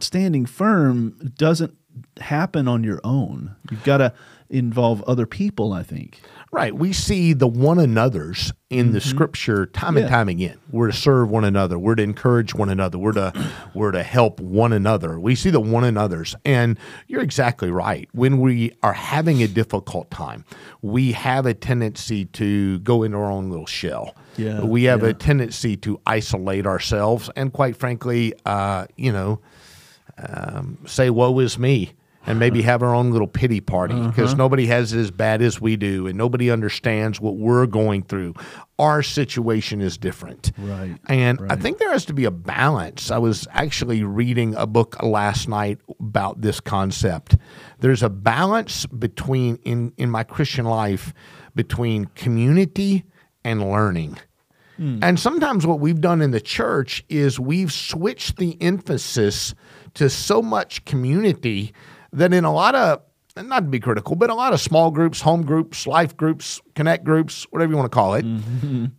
standing 0.00 0.46
firm 0.46 1.32
doesn't 1.36 1.76
happen 2.20 2.68
on 2.68 2.84
your 2.84 3.00
own. 3.04 3.56
You've 3.70 3.84
got 3.84 3.98
to 3.98 4.12
involve 4.48 5.02
other 5.02 5.26
people, 5.26 5.72
I 5.72 5.82
think. 5.82 6.20
Right. 6.52 6.72
We 6.74 6.92
see 6.92 7.32
the 7.32 7.48
one 7.48 7.78
another's 7.78 8.52
in 8.70 8.92
the 8.92 9.00
scripture 9.00 9.66
time 9.66 9.96
and 9.96 10.06
Mm-hmm. 10.06 10.14
Time 10.14 10.28
again. 10.28 10.58
We're 10.70 10.86
to 10.86 10.96
serve 10.96 11.28
one 11.30 11.44
another. 11.44 11.78
We're 11.78 11.96
to 11.96 12.02
encourage 12.02 12.54
one 12.54 12.68
another. 12.68 12.96
We're 12.98 13.12
to 13.12 13.32
we're 13.74 13.90
to 13.90 14.02
help 14.02 14.40
one 14.40 14.72
another. 14.72 15.18
We 15.18 15.34
see 15.34 15.50
the 15.50 15.60
one 15.60 15.84
another's. 15.84 16.36
And 16.44 16.78
you're 17.08 17.22
exactly 17.22 17.70
right. 17.70 18.08
When 18.12 18.40
we 18.40 18.72
are 18.82 18.92
having 18.92 19.42
a 19.42 19.48
difficult 19.48 20.10
time, 20.10 20.44
we 20.80 21.12
have 21.12 21.44
a 21.46 21.54
tendency 21.54 22.26
to 22.26 22.78
go 22.80 23.02
into 23.02 23.18
our 23.18 23.30
own 23.30 23.50
little 23.50 23.66
shell. 23.66 24.14
Yeah, 24.36 24.62
We 24.62 24.84
have 24.84 25.02
yeah. 25.02 25.08
a 25.08 25.14
tendency 25.14 25.76
to 25.78 26.00
isolate 26.06 26.66
ourselves 26.66 27.28
and 27.36 27.52
quite 27.52 27.76
frankly, 27.76 28.32
uh, 28.44 28.86
you 28.96 29.12
know, 29.12 29.40
um, 30.18 30.78
say 30.86 31.10
woe 31.10 31.38
is 31.40 31.58
me 31.58 31.92
and 32.28 32.40
maybe 32.40 32.60
have 32.62 32.82
our 32.82 32.92
own 32.92 33.12
little 33.12 33.28
pity 33.28 33.60
party 33.60 33.94
because 33.94 34.30
Uh-huh. 34.32 34.38
nobody 34.38 34.66
has 34.66 34.92
it 34.92 34.98
as 34.98 35.12
bad 35.12 35.40
as 35.42 35.60
we 35.60 35.76
do 35.76 36.08
and 36.08 36.18
nobody 36.18 36.50
understands 36.50 37.20
what 37.20 37.36
we're 37.36 37.66
going 37.66 38.02
through. 38.02 38.34
Our 38.80 39.00
situation 39.04 39.80
is 39.80 39.96
different. 39.96 40.50
Right, 40.58 40.96
and 41.08 41.40
i 41.50 41.54
think 41.54 41.78
there 41.78 41.92
has 41.92 42.04
to 42.06 42.12
be 42.12 42.24
a 42.24 42.32
balance. 42.32 43.12
I 43.12 43.18
was 43.18 43.46
actually 43.52 44.02
reading 44.02 44.56
a 44.56 44.66
book 44.66 45.00
last 45.04 45.48
night 45.48 45.78
about 46.00 46.40
this 46.40 46.58
concept. 46.58 47.36
There's 47.78 48.02
a 48.02 48.10
balance 48.10 48.86
between 48.86 49.56
in 49.64 49.92
in 49.96 50.10
my 50.10 50.24
christian 50.24 50.64
life 50.64 51.14
between 51.54 52.06
community 52.16 53.04
and 53.44 53.70
learning. 53.70 54.18
And 54.78 55.18
sometimes 55.18 55.66
what 55.66 55.80
we've 55.80 56.02
done 56.02 56.20
in 56.20 56.32
the 56.32 56.40
church 56.40 57.02
is 57.08 57.40
we've 57.40 57.72
switched 57.72 58.36
the 58.36 58.60
emphasis 58.60 59.54
to 59.96 60.08
so 60.10 60.40
much 60.42 60.84
community 60.84 61.72
that 62.12 62.32
in 62.32 62.44
a 62.44 62.52
lot 62.52 62.74
of, 62.74 63.02
not 63.36 63.60
to 63.60 63.66
be 63.66 63.80
critical, 63.80 64.16
but 64.16 64.30
a 64.30 64.34
lot 64.34 64.52
of 64.54 64.60
small 64.60 64.90
groups, 64.90 65.20
home 65.20 65.42
groups, 65.44 65.86
life 65.86 66.16
groups, 66.16 66.60
connect 66.74 67.04
groups, 67.04 67.44
whatever 67.50 67.72
you 67.72 67.76
want 67.76 67.90
to 67.90 67.94
call 67.94 68.14
it, 68.14 68.24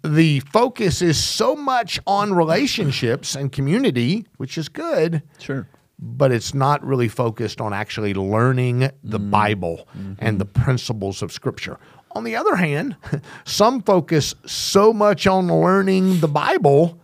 the 0.03 0.39
focus 0.41 1.01
is 1.01 1.21
so 1.23 1.55
much 1.55 1.99
on 2.05 2.33
relationships 2.33 3.35
and 3.35 3.51
community, 3.51 4.25
which 4.37 4.57
is 4.57 4.69
good 4.69 5.23
Sure. 5.39 5.67
but 5.99 6.31
it's 6.31 6.53
not 6.53 6.83
really 6.85 7.07
focused 7.07 7.59
on 7.61 7.73
actually 7.73 8.13
learning 8.13 8.89
the 9.03 9.19
Mm. 9.19 9.31
Bible 9.31 9.87
Mm-hmm. 9.97 10.13
and 10.19 10.39
the 10.39 10.45
principles 10.45 11.21
of 11.23 11.31
Scripture. 11.31 11.79
On 12.15 12.23
the 12.23 12.35
other 12.35 12.55
hand, 12.55 12.95
some 13.45 13.81
focus 13.81 14.35
so 14.45 14.93
much 14.93 15.25
on 15.27 15.47
learning 15.47 16.19
the 16.19 16.27
Bible 16.27 16.99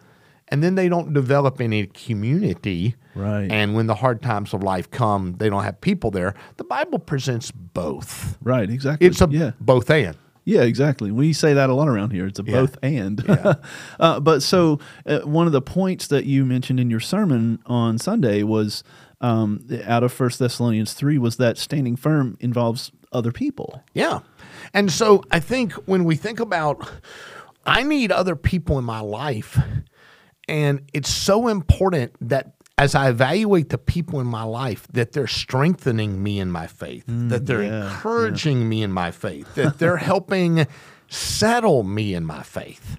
and 0.53 0.61
then 0.61 0.75
they 0.75 0.87
don't 0.87 1.13
develop 1.13 1.59
any 1.59 1.87
community. 1.87 2.95
Right. 3.15 3.51
And 3.51 3.73
when 3.73 3.87
the 3.87 3.95
hard 3.95 4.21
times 4.21 4.53
of 4.53 4.61
life 4.61 4.91
come, 4.91 5.33
they 5.39 5.49
don't 5.49 5.63
have 5.63 5.81
people 5.81 6.11
there. 6.11 6.35
The 6.57 6.63
Bible 6.63 6.99
presents 6.99 7.49
both. 7.49 8.37
Right, 8.39 8.69
exactly. 8.69 9.07
It's 9.07 9.19
a 9.19 9.27
yeah. 9.31 9.51
both 9.59 9.89
and. 9.89 10.15
Yeah, 10.45 10.61
exactly. 10.61 11.09
We 11.09 11.33
say 11.33 11.55
that 11.55 11.71
a 11.71 11.73
lot 11.73 11.87
around 11.87 12.11
here. 12.11 12.27
It's 12.27 12.37
a 12.37 12.43
both 12.43 12.77
and. 12.83 13.27
uh, 13.99 14.19
but 14.19 14.43
so 14.43 14.79
uh, 15.07 15.21
one 15.21 15.47
of 15.47 15.53
the 15.53 15.61
points 15.61 16.05
that 16.07 16.25
you 16.25 16.45
mentioned 16.45 16.79
in 16.79 16.91
your 16.91 16.99
sermon 16.99 17.57
on 17.65 17.97
Sunday 17.97 18.43
was 18.43 18.83
um, 19.21 19.65
out 19.85 20.03
of 20.03 20.13
First 20.13 20.37
Thessalonians 20.37 20.93
three 20.93 21.17
was 21.17 21.37
that 21.37 21.57
standing 21.57 21.95
firm 21.95 22.37
involves 22.39 22.91
other 23.11 23.31
people. 23.31 23.81
Yeah. 23.95 24.19
And 24.71 24.91
so 24.91 25.23
I 25.31 25.39
think 25.39 25.73
when 25.87 26.03
we 26.03 26.15
think 26.15 26.39
about, 26.39 26.87
I 27.65 27.81
need 27.81 28.11
other 28.11 28.35
people 28.35 28.77
in 28.77 28.85
my 28.85 28.99
life, 28.99 29.57
and 30.47 30.81
it's 30.93 31.09
so 31.09 31.47
important 31.47 32.13
that 32.21 32.53
as 32.77 32.95
I 32.95 33.09
evaluate 33.09 33.69
the 33.69 33.77
people 33.77 34.19
in 34.19 34.27
my 34.27 34.43
life, 34.43 34.87
that 34.93 35.11
they're 35.11 35.27
strengthening 35.27 36.21
me 36.23 36.39
in 36.39 36.51
my 36.51 36.65
faith, 36.67 37.03
that 37.07 37.45
they're 37.45 37.61
yeah, 37.63 37.85
encouraging 37.85 38.67
me 38.67 38.81
in 38.81 38.91
my 38.91 39.11
faith, 39.11 39.53
that 39.55 39.77
they're 39.77 39.97
helping 40.11 40.65
settle 41.07 41.83
me 41.83 42.13
in 42.13 42.25
my 42.25 42.41
faith. 42.43 42.97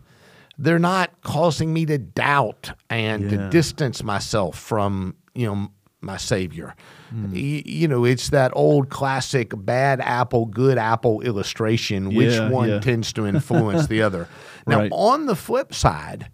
They're 0.56 0.78
not 0.78 1.10
causing 1.22 1.72
me 1.72 1.84
to 1.86 1.98
doubt 1.98 2.70
and 2.88 3.28
to 3.30 3.50
distance 3.50 4.04
myself 4.04 4.56
from, 4.56 5.16
you 5.34 5.46
know, 5.46 5.68
my 6.00 6.16
Savior. 6.18 6.76
Hmm. 7.10 7.32
Y- 7.32 7.62
You 7.66 7.88
know, 7.88 8.04
it's 8.04 8.28
that 8.30 8.52
old 8.54 8.88
classic 8.90 9.52
bad 9.56 10.00
apple, 10.00 10.46
good 10.46 10.78
apple 10.78 11.20
illustration. 11.22 12.14
Which 12.14 12.34
Yeah, 12.34 12.50
one 12.50 12.68
yeah. 12.68 12.78
tends 12.78 13.12
to 13.14 13.26
influence 13.26 13.88
the 13.88 14.02
other? 14.02 14.28
Now, 14.66 14.78
Right. 14.80 14.92
on 14.92 15.26
the 15.26 15.34
flip 15.36 15.74
side, 15.74 16.28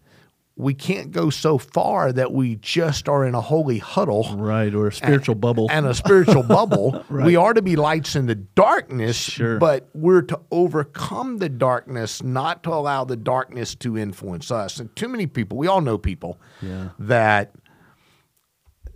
we 0.61 0.75
can't 0.75 1.11
go 1.11 1.31
so 1.31 1.59
far 1.59 2.13
that 2.13 2.33
we 2.33 2.57
just 2.57 3.09
are 3.09 3.25
in 3.27 3.35
a 3.35 3.41
holy 3.41 3.79
huddle 3.79 4.27
Right, 4.37 4.75
or 4.75 4.89
a 4.89 4.93
spiritual 4.93 5.35
bubble. 5.35 5.69
and 5.71 5.87
a 5.87 5.95
spiritual 5.95 6.43
bubble. 6.59 7.05
We 7.11 7.37
are 7.37 7.55
to 7.55 7.63
be 7.63 7.77
lights 7.77 8.15
in 8.17 8.27
the 8.27 8.35
darkness, 8.35 9.17
Sure. 9.17 9.59
but 9.59 9.89
we're 9.95 10.23
to 10.23 10.39
overcome 10.51 11.39
the 11.39 11.49
darkness, 11.49 12.23
not 12.23 12.63
to 12.65 12.71
allow 12.71 13.05
the 13.05 13.17
darkness 13.17 13.75
to 13.77 13.97
influence 13.97 14.51
us. 14.51 14.79
And 14.79 14.95
too 14.97 15.09
many 15.09 15.27
people, 15.27 15.57
we 15.59 15.67
all 15.67 15.81
know 15.81 15.99
people 15.99 16.39
Yeah. 16.61 16.91
that 16.99 17.53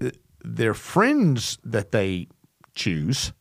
uh, 0.03 0.11
their 0.45 0.75
friends 0.75 1.59
that 1.65 1.93
they 1.93 2.29
choose 2.75 3.33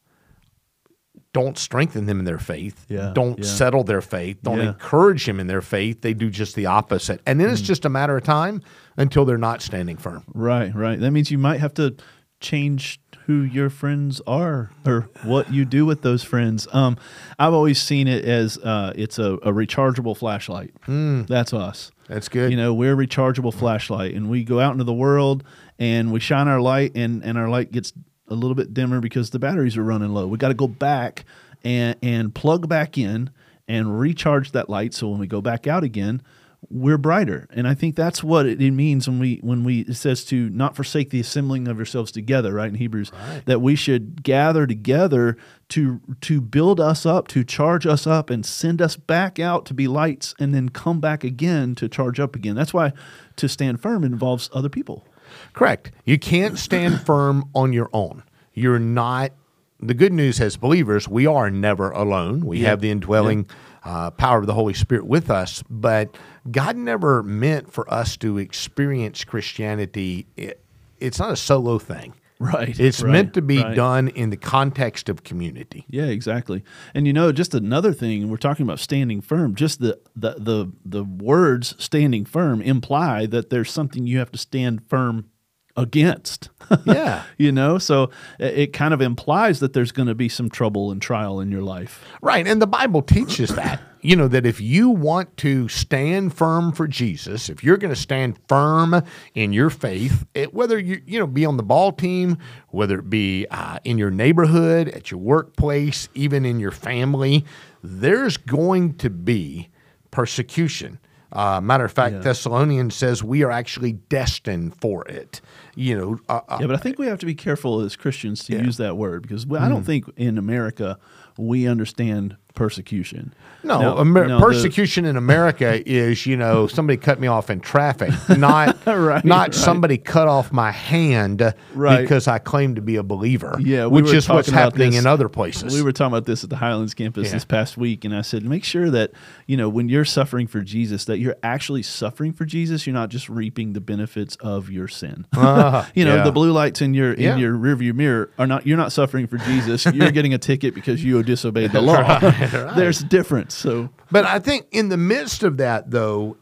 don't 1.34 1.58
strengthen 1.58 2.06
them 2.06 2.20
in 2.20 2.26
their 2.26 2.38
faith, 2.38 2.86
Yeah, 2.90 3.12
don't 3.14 3.40
yeah. 3.40 3.46
settle 3.46 3.84
their 3.84 4.02
faith, 4.02 4.38
don't 4.44 4.60
Yeah. 4.60 4.70
encourage 4.70 5.26
them 5.26 5.40
in 5.40 5.48
their 5.48 5.62
faith. 5.62 6.02
They 6.02 6.14
do 6.14 6.30
just 6.30 6.56
the 6.56 6.68
opposite. 6.68 7.22
And 7.26 7.40
then 7.40 7.50
it's 7.50 7.62
Mm. 7.62 7.66
just 7.66 7.86
a 7.86 7.90
matter 7.90 8.16
of 8.16 8.24
time 8.24 8.62
until 8.98 9.26
they're 9.26 9.38
not 9.38 9.62
standing 9.62 9.98
firm. 9.98 10.24
Right, 10.34 10.74
right. 10.76 11.00
That 11.00 11.12
means 11.12 11.32
you 11.32 11.40
might 11.40 11.60
have 11.60 11.74
to 11.76 11.96
change 12.40 13.00
who 13.26 13.42
your 13.42 13.70
friends 13.70 14.22
are 14.28 14.70
or 14.86 15.08
what 15.24 15.52
you 15.52 15.64
do 15.66 15.86
with 15.86 16.02
those 16.02 16.24
friends. 16.24 16.68
Um, 16.74 16.98
I've 17.40 17.54
always 17.54 17.82
seen 17.82 18.08
it 18.08 18.26
as 18.26 18.58
uh, 18.58 18.92
it's 18.96 19.18
a, 19.18 19.34
a 19.36 19.52
rechargeable 19.54 20.16
flashlight. 20.16 20.72
That's 20.88 21.54
us. 21.54 21.90
That's 22.10 22.28
good. 22.28 22.52
You 22.52 22.58
know, 22.58 22.74
we're 22.74 22.94
a 23.02 23.08
rechargeable 23.08 23.54
flashlight, 23.54 24.14
and 24.14 24.30
we 24.30 24.44
go 24.44 24.60
out 24.60 24.74
into 24.74 24.84
the 24.84 24.94
world 24.94 25.44
and 25.80 26.12
we 26.12 26.20
shine 26.20 26.48
our 26.50 26.60
light, 26.62 26.92
and 26.96 27.24
and 27.24 27.38
our 27.38 27.48
light 27.50 27.72
gets 27.72 27.94
a 28.28 28.36
little 28.36 28.56
bit 28.56 28.74
dimmer 28.74 29.00
because 29.00 29.30
the 29.30 29.40
batteries 29.40 29.78
are 29.78 29.84
running 29.84 30.14
low. 30.14 30.28
We 30.28 30.38
got 30.38 30.50
to 30.50 30.54
go 30.54 30.68
back 30.68 31.26
and 31.64 31.96
and 32.02 32.34
plug 32.34 32.68
back 32.68 32.98
in 32.98 33.30
and 33.68 34.00
recharge 34.00 34.52
that 34.52 34.70
light, 34.70 34.94
so 34.94 35.10
when 35.10 35.20
we 35.20 35.28
go 35.28 35.42
back 35.42 35.68
out 35.68 35.84
again, 35.84 36.22
we're 36.70 36.98
brighter. 36.98 37.48
And 37.52 37.68
I 37.68 37.74
think 37.74 37.96
that's 37.96 38.24
what 38.24 38.46
it, 38.46 38.62
it 38.62 38.72
means 38.72 39.08
when 39.08 39.20
we 39.20 39.40
when 39.42 39.64
we 39.64 39.82
it 39.82 39.96
says 39.96 40.26
to 40.26 40.50
not 40.50 40.76
forsake 40.76 41.10
the 41.10 41.20
assembling 41.20 41.68
of 41.68 41.78
yourselves 41.78 42.12
together, 42.12 42.54
right 42.54 42.70
in 42.70 42.76
Hebrews, 42.76 43.12
that 43.46 43.62
we 43.62 43.76
should 43.76 44.24
gather 44.24 44.68
together 44.68 45.38
to 45.70 46.02
to 46.22 46.42
build 46.42 46.80
us 46.80 47.06
up, 47.06 47.28
to 47.30 47.44
charge 47.44 47.86
us 47.86 48.06
up, 48.08 48.30
and 48.30 48.46
send 48.46 48.82
us 48.82 48.96
back 48.96 49.40
out 49.40 49.66
to 49.68 49.74
be 49.74 49.88
lights, 49.88 50.36
and 50.40 50.54
then 50.54 50.70
come 50.70 51.00
back 51.00 51.24
again 51.24 51.76
to 51.76 51.88
charge 51.88 52.20
up 52.20 52.36
again. 52.36 52.56
That's 52.56 52.74
why 52.74 52.94
to 53.38 53.48
stand 53.48 53.82
firm 53.82 54.04
involves 54.04 54.50
other 54.54 54.70
people. 54.70 55.06
Correct. 55.54 55.92
You 56.06 56.20
can't 56.20 56.58
stand 56.58 57.02
firm 57.06 57.50
on 57.54 57.74
your 57.74 57.90
own. 57.94 58.24
You're 58.54 58.80
not. 58.80 59.32
The 59.80 59.94
good 59.94 60.14
news 60.14 60.40
as 60.40 60.56
believers, 60.56 61.10
we 61.10 61.28
are 61.28 61.52
never 61.52 61.92
alone. 61.92 62.46
We 62.46 62.62
have 62.62 62.80
the 62.80 62.90
indwelling 62.90 63.48
uh, 63.84 64.12
power 64.12 64.40
of 64.40 64.48
the 64.48 64.54
Holy 64.54 64.74
Spirit 64.74 65.06
with 65.06 65.30
us, 65.30 65.62
but 65.70 66.16
God 66.50 66.78
never 66.78 67.22
meant 67.22 67.74
for 67.74 67.92
us 67.94 68.16
to 68.18 68.38
experience 68.38 69.26
Christianity. 69.26 70.26
It, 70.38 70.64
it's 71.00 71.20
not 71.20 71.32
a 71.32 71.36
solo 71.36 71.80
thing. 71.80 72.14
Right. 72.44 72.78
It's 72.78 73.02
right, 73.02 73.12
meant 73.12 73.34
to 73.36 73.42
be 73.42 73.60
right. 73.62 73.76
done 73.76 74.10
in 74.10 74.30
the 74.30 74.38
context 74.38 75.08
of 75.08 75.24
community. 75.24 75.86
Yeah, 75.88 76.06
exactly. 76.08 76.64
And 76.94 77.08
you 77.08 77.14
know, 77.14 77.32
just 77.32 77.54
another 77.54 77.94
thing, 77.94 78.30
we're 78.30 78.38
talking 78.38 78.66
about 78.66 78.80
standing 78.80 79.22
firm. 79.22 79.56
Just 79.56 79.80
the 79.80 80.00
the 80.16 80.36
the 80.38 80.72
the 80.84 81.04
words 81.04 81.76
standing 81.82 82.26
firm 82.26 82.62
imply 82.62 83.26
that 83.28 83.50
there's 83.50 83.72
something 83.72 84.06
you 84.06 84.20
have 84.20 84.32
to 84.34 84.38
stand 84.38 84.86
firm 84.86 85.30
against. 85.76 86.50
Yeah. 86.86 87.24
you 87.38 87.52
know, 87.52 87.78
so 87.78 88.12
it, 88.40 88.58
it 88.58 88.74
kind 88.74 88.94
of 88.94 89.02
implies 89.02 89.60
that 89.60 89.74
there's 89.74 89.92
going 89.92 90.08
to 90.08 90.16
be 90.16 90.30
some 90.30 90.50
trouble 90.50 90.92
and 90.92 91.02
trial 91.02 91.40
in 91.40 91.52
your 91.52 91.62
life. 91.62 92.04
Right. 92.22 92.46
And 92.48 92.62
the 92.62 92.68
Bible 92.68 93.02
teaches 93.02 93.50
that, 93.56 93.82
you 94.02 94.16
know, 94.16 94.28
that 94.28 94.46
if 94.46 94.62
you 94.62 94.90
want 94.90 95.36
to 95.38 95.68
stand 95.70 96.34
firm 96.34 96.72
for 96.72 96.88
Jesus, 96.88 97.50
if 97.50 97.64
you're 97.64 97.78
going 97.78 97.94
to 97.94 98.00
stand 98.00 98.40
firm 98.48 99.02
in 99.34 99.54
your 99.54 99.70
faith, 99.70 100.26
it, 100.34 100.54
whether 100.54 100.78
you, 100.78 101.02
you 101.06 101.20
know, 101.20 101.28
be 101.28 101.46
on 101.46 101.58
the 101.58 101.64
ball 101.64 101.92
team, 101.92 102.38
whether 102.70 103.00
it 103.00 103.10
be 103.10 103.48
uh, 103.50 103.80
in 103.84 103.98
your 103.98 104.12
neighborhood, 104.12 104.90
at 104.90 105.10
your 105.10 105.20
workplace, 105.20 106.10
even 106.14 106.46
in 106.46 106.60
your 106.60 106.72
family, 106.72 107.46
there's 107.82 108.38
going 108.38 108.96
to 108.96 109.10
be 109.10 109.70
persecution. 110.12 111.00
Uh, 111.34 111.60
matter 111.60 111.84
of 111.84 111.92
fact, 111.92 112.22
Thessalonians 112.22 112.94
says 112.96 113.24
we 113.24 113.44
are 113.44 113.50
actually 113.52 113.94
destined 113.94 114.80
for 114.80 115.06
it. 115.08 115.42
You 115.76 115.98
know, 115.98 116.20
uh, 116.30 116.42
uh, 116.48 116.58
Yeah, 116.62 116.68
but 116.68 116.76
I 116.76 116.80
think 116.80 117.00
we 117.00 117.08
have 117.08 117.18
to 117.20 117.26
be 117.26 117.34
careful 117.34 117.82
as 117.82 117.96
Christians 117.96 118.44
to 118.46 118.54
use 118.64 118.78
that 118.78 118.96
word 118.98 119.24
because 119.24 119.46
I 119.52 119.68
don't 119.68 119.84
think 119.84 120.06
in 120.16 120.38
America 120.38 121.00
we 121.38 121.68
understand 121.68 122.38
persecution. 122.54 123.34
No, 123.64 123.80
Now- 123.82 124.00
Amer- 124.02 124.28
now 124.28 124.40
the- 124.40 124.46
persecution 124.46 125.06
in 125.06 125.16
America 125.18 125.82
is 125.90 126.26
you 126.26 126.36
know 126.38 126.68
somebody 126.68 126.98
cut 126.98 127.20
me 127.20 127.28
off 127.28 127.50
in 127.50 127.60
traffic, 127.60 128.12
not 128.38 128.78
Right, 128.86 129.24
not 129.24 129.40
right. 129.48 129.54
somebody 129.56 129.98
cut 129.98 130.28
off 130.28 130.52
my 130.52 130.72
hand 130.72 131.54
Right. 131.74 132.02
because 132.02 132.28
I 132.28 132.40
claim 132.40 132.76
to 132.76 132.82
be 132.82 132.96
a 132.98 133.04
believer. 133.04 133.56
Yeah, 133.60 133.88
we 133.88 134.02
which 134.02 134.14
is 134.14 134.28
what's 134.30 134.50
happening 134.50 134.92
this- 134.92 135.00
in 135.00 135.06
other 135.08 135.30
places. 135.30 135.74
We 135.74 135.82
were 135.82 135.92
talking 135.92 136.14
about 136.14 136.26
this 136.26 136.44
at 136.44 136.50
the 136.50 136.58
Highlands 136.58 136.94
campus 136.94 137.28
Yeah. 137.28 137.34
this 137.34 137.46
past 137.46 137.78
week, 137.78 138.06
and 138.06 138.16
I 138.16 138.22
said, 138.22 138.44
make 138.44 138.64
sure 138.64 138.90
that 138.92 139.12
you 139.48 139.58
know 139.58 139.70
when 139.70 139.90
you're 139.90 140.06
suffering 140.06 140.48
for 140.48 140.62
Jesus, 140.62 141.06
that 141.06 141.20
you're 141.20 141.38
actually 141.44 141.84
suffering 141.84 142.34
for 142.34 142.46
Jesus. 142.46 142.86
You're 142.86 142.94
not 142.94 143.10
just 143.10 143.30
reaping 143.30 143.74
the 143.74 143.82
benefits 143.82 144.36
of 144.38 144.70
your 144.70 144.88
sin. 144.88 145.26
Ah, 145.36 145.90
you 145.96 146.06
know, 146.06 146.16
yeah. 146.18 146.24
the 146.24 146.32
blue 146.32 146.52
lights 146.52 146.82
in 146.82 146.94
your 146.94 147.14
Yeah. 147.16 147.34
in 147.34 147.40
your 147.40 147.54
rearview 147.54 147.94
mirror 147.94 148.30
are 148.38 148.48
not. 148.48 148.68
You're 148.68 148.78
not 148.78 148.92
suffering 148.92 149.28
for 149.28 149.38
Jesus. 149.38 149.86
You're 149.86 150.12
getting 150.12 150.34
a 150.34 150.38
ticket 150.38 150.76
because 150.76 151.04
you 151.04 151.22
disobeyed 151.24 151.72
the 151.72 151.82
law. 151.82 152.20
There's 152.76 153.02
a 153.02 153.06
difference. 153.06 153.54
So 153.56 153.90
But 154.12 154.26
I 154.26 154.40
think 154.40 154.68
in 154.72 154.90
the 154.90 154.98
midst 154.98 155.44
of 155.44 155.58
that, 155.58 155.92
though, 155.92 156.38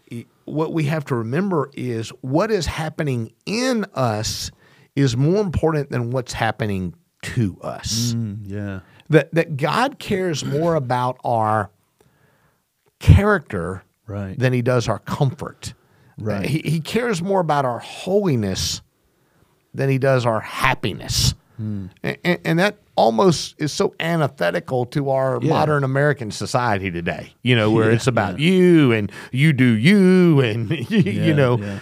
what 0.46 0.74
we 0.74 0.86
have 0.86 1.06
to 1.06 1.16
remember 1.16 1.70
is 1.74 2.10
what 2.22 2.52
is 2.52 2.66
happening 2.66 3.32
in 3.46 3.86
us 3.94 4.52
is 4.96 5.16
more 5.16 5.42
important 5.42 5.90
than 5.92 6.12
what's 6.12 6.34
happening 6.34 6.94
to 7.22 7.58
us. 7.62 8.14
Mm, 8.14 8.40
yeah, 8.46 8.80
That 9.10 9.34
that 9.34 9.56
God 9.58 10.00
cares 10.00 10.44
more 10.44 10.76
about 10.76 11.18
our 11.24 11.70
character 13.00 13.84
Right. 14.08 14.38
than 14.38 14.52
he 14.52 14.62
does 14.62 14.90
our 14.90 15.00
comfort. 15.00 15.74
Right. 16.18 16.46
He, 16.46 16.60
he 16.66 16.80
cares 16.82 17.22
more 17.22 17.40
about 17.40 17.64
our 17.64 17.80
holiness 17.80 18.82
than 19.74 19.90
he 19.90 19.98
does 19.98 20.26
our 20.26 20.42
happiness. 20.42 21.34
Hmm. 21.62 21.86
And, 22.04 22.40
and 22.46 22.60
that 22.60 22.78
almost 22.96 23.56
is 23.58 23.72
so 23.72 23.94
antithetical 24.00 24.86
to 24.88 25.10
our 25.10 25.40
Yeah. 25.42 25.50
modern 25.50 25.84
American 25.84 26.32
society 26.32 26.90
today, 26.92 27.34
you 27.44 27.56
know, 27.56 27.72
where 27.72 27.90
Yeah, 27.90 27.96
it's 27.96 28.08
about 28.08 28.40
you 28.40 28.92
and 28.92 29.12
you 29.32 29.54
do 29.54 29.66
you 29.66 30.40
and, 30.42 30.70
you 30.90 31.34
know, 31.34 31.58
yeah. 31.58 31.80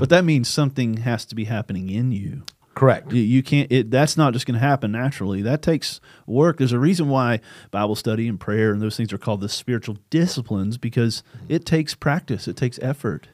but 0.00 0.08
that 0.10 0.24
means 0.24 0.48
something 0.48 0.98
has 0.98 1.24
to 1.26 1.34
be 1.34 1.44
happening 1.44 1.90
in 1.90 2.12
you. 2.12 2.42
correct. 2.74 3.12
You, 3.12 3.22
you 3.22 3.42
can't. 3.42 3.70
It, 3.70 3.90
that's 3.90 4.16
not 4.16 4.32
just 4.32 4.46
going 4.46 4.54
to 4.60 4.66
happen 4.66 4.90
naturally. 4.92 5.42
That 5.42 5.62
takes 5.62 6.00
work. 6.26 6.58
There's 6.58 6.72
a 6.72 6.78
reason 6.78 7.08
why 7.08 7.38
Bible 7.70 7.94
study 7.94 8.26
and 8.26 8.38
prayer 8.38 8.72
and 8.72 8.82
those 8.82 8.96
things 8.96 9.12
are 9.12 9.18
called 9.18 9.40
the 9.40 9.48
spiritual 9.48 9.96
disciplines 10.10 10.76
because 10.76 11.22
it 11.48 11.64
takes 11.66 11.94
practice. 11.94 12.48
It 12.48 12.56
takes 12.56 12.78
effort 12.82 13.28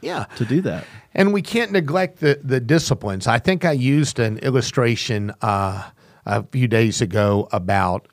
Yeah. 0.00 0.24
to 0.36 0.44
do 0.44 0.60
that. 0.62 0.84
And 1.14 1.32
we 1.32 1.42
can't 1.42 1.72
neglect 1.72 2.20
the, 2.20 2.38
the 2.42 2.60
disciplines. 2.60 3.26
I 3.26 3.38
think 3.38 3.64
I 3.64 3.72
used 3.72 4.18
an 4.18 4.38
illustration 4.38 5.32
uh, 5.42 5.90
a 6.26 6.42
few 6.44 6.68
days 6.68 7.00
ago 7.00 7.48
about 7.52 8.06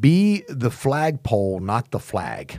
be 0.00 0.44
the 0.48 0.70
flagpole, 0.70 1.60
not 1.60 1.90
the 1.90 1.98
flag. 2.00 2.56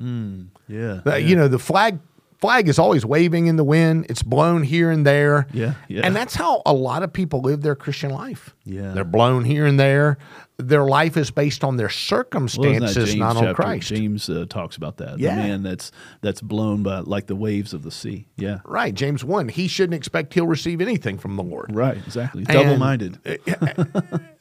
Yeah. 0.68 1.02
Uh, 1.06 1.16
You 1.16 1.36
know, 1.36 1.48
the 1.48 1.60
flag 1.60 2.00
flag 2.40 2.68
is 2.68 2.78
always 2.80 3.06
waving 3.06 3.48
in 3.48 3.56
the 3.56 3.64
wind. 3.64 4.06
It's 4.10 4.24
blown 4.24 4.64
here 4.64 4.92
and 4.92 5.06
there. 5.06 5.48
Yeah, 5.54 5.74
yeah. 5.88 6.02
And 6.06 6.16
that's 6.16 6.36
how 6.36 6.62
a 6.66 6.74
lot 6.74 7.04
of 7.04 7.12
people 7.12 7.42
live 7.42 7.62
their 7.62 7.76
Christian 7.76 8.12
life. 8.12 8.56
Yeah. 8.66 8.92
They're 8.94 9.04
blown 9.04 9.44
here 9.46 9.66
and 9.66 9.80
there. 9.80 10.18
Their 10.58 10.86
life 10.86 11.18
is 11.18 11.32
based 11.32 11.66
on 11.66 11.76
their 11.76 11.88
Well, 11.88 11.92
circumstances, 11.94 13.10
James 13.10 13.16
not 13.20 13.36
on 13.36 13.44
chapter- 13.44 13.54
Christ. 13.56 13.90
James 13.90 14.30
uh, 14.30 14.46
talks 14.50 14.78
about 14.78 14.98
that. 14.98 15.20
Yeah. 15.20 15.36
The 15.36 15.42
man 15.42 15.64
that's 15.64 15.92
that's 16.22 16.40
blown 16.42 16.82
by 16.82 17.00
like 17.00 17.28
the 17.28 17.36
waves 17.36 17.74
of 17.74 17.84
the 17.84 17.92
sea. 17.92 18.28
Yeah. 18.38 18.60
Right. 18.64 18.94
James 18.94 19.24
1. 19.26 19.50
He 19.50 19.68
shouldn't 19.68 19.96
expect 19.96 20.34
he'll 20.34 20.48
receive 20.48 20.80
anything 20.80 21.18
from 21.18 21.36
the 21.36 21.44
Lord. 21.44 21.76
Right. 21.76 21.98
Exactly. 21.98 22.44
Double 22.46 22.78
minded. 22.78 23.20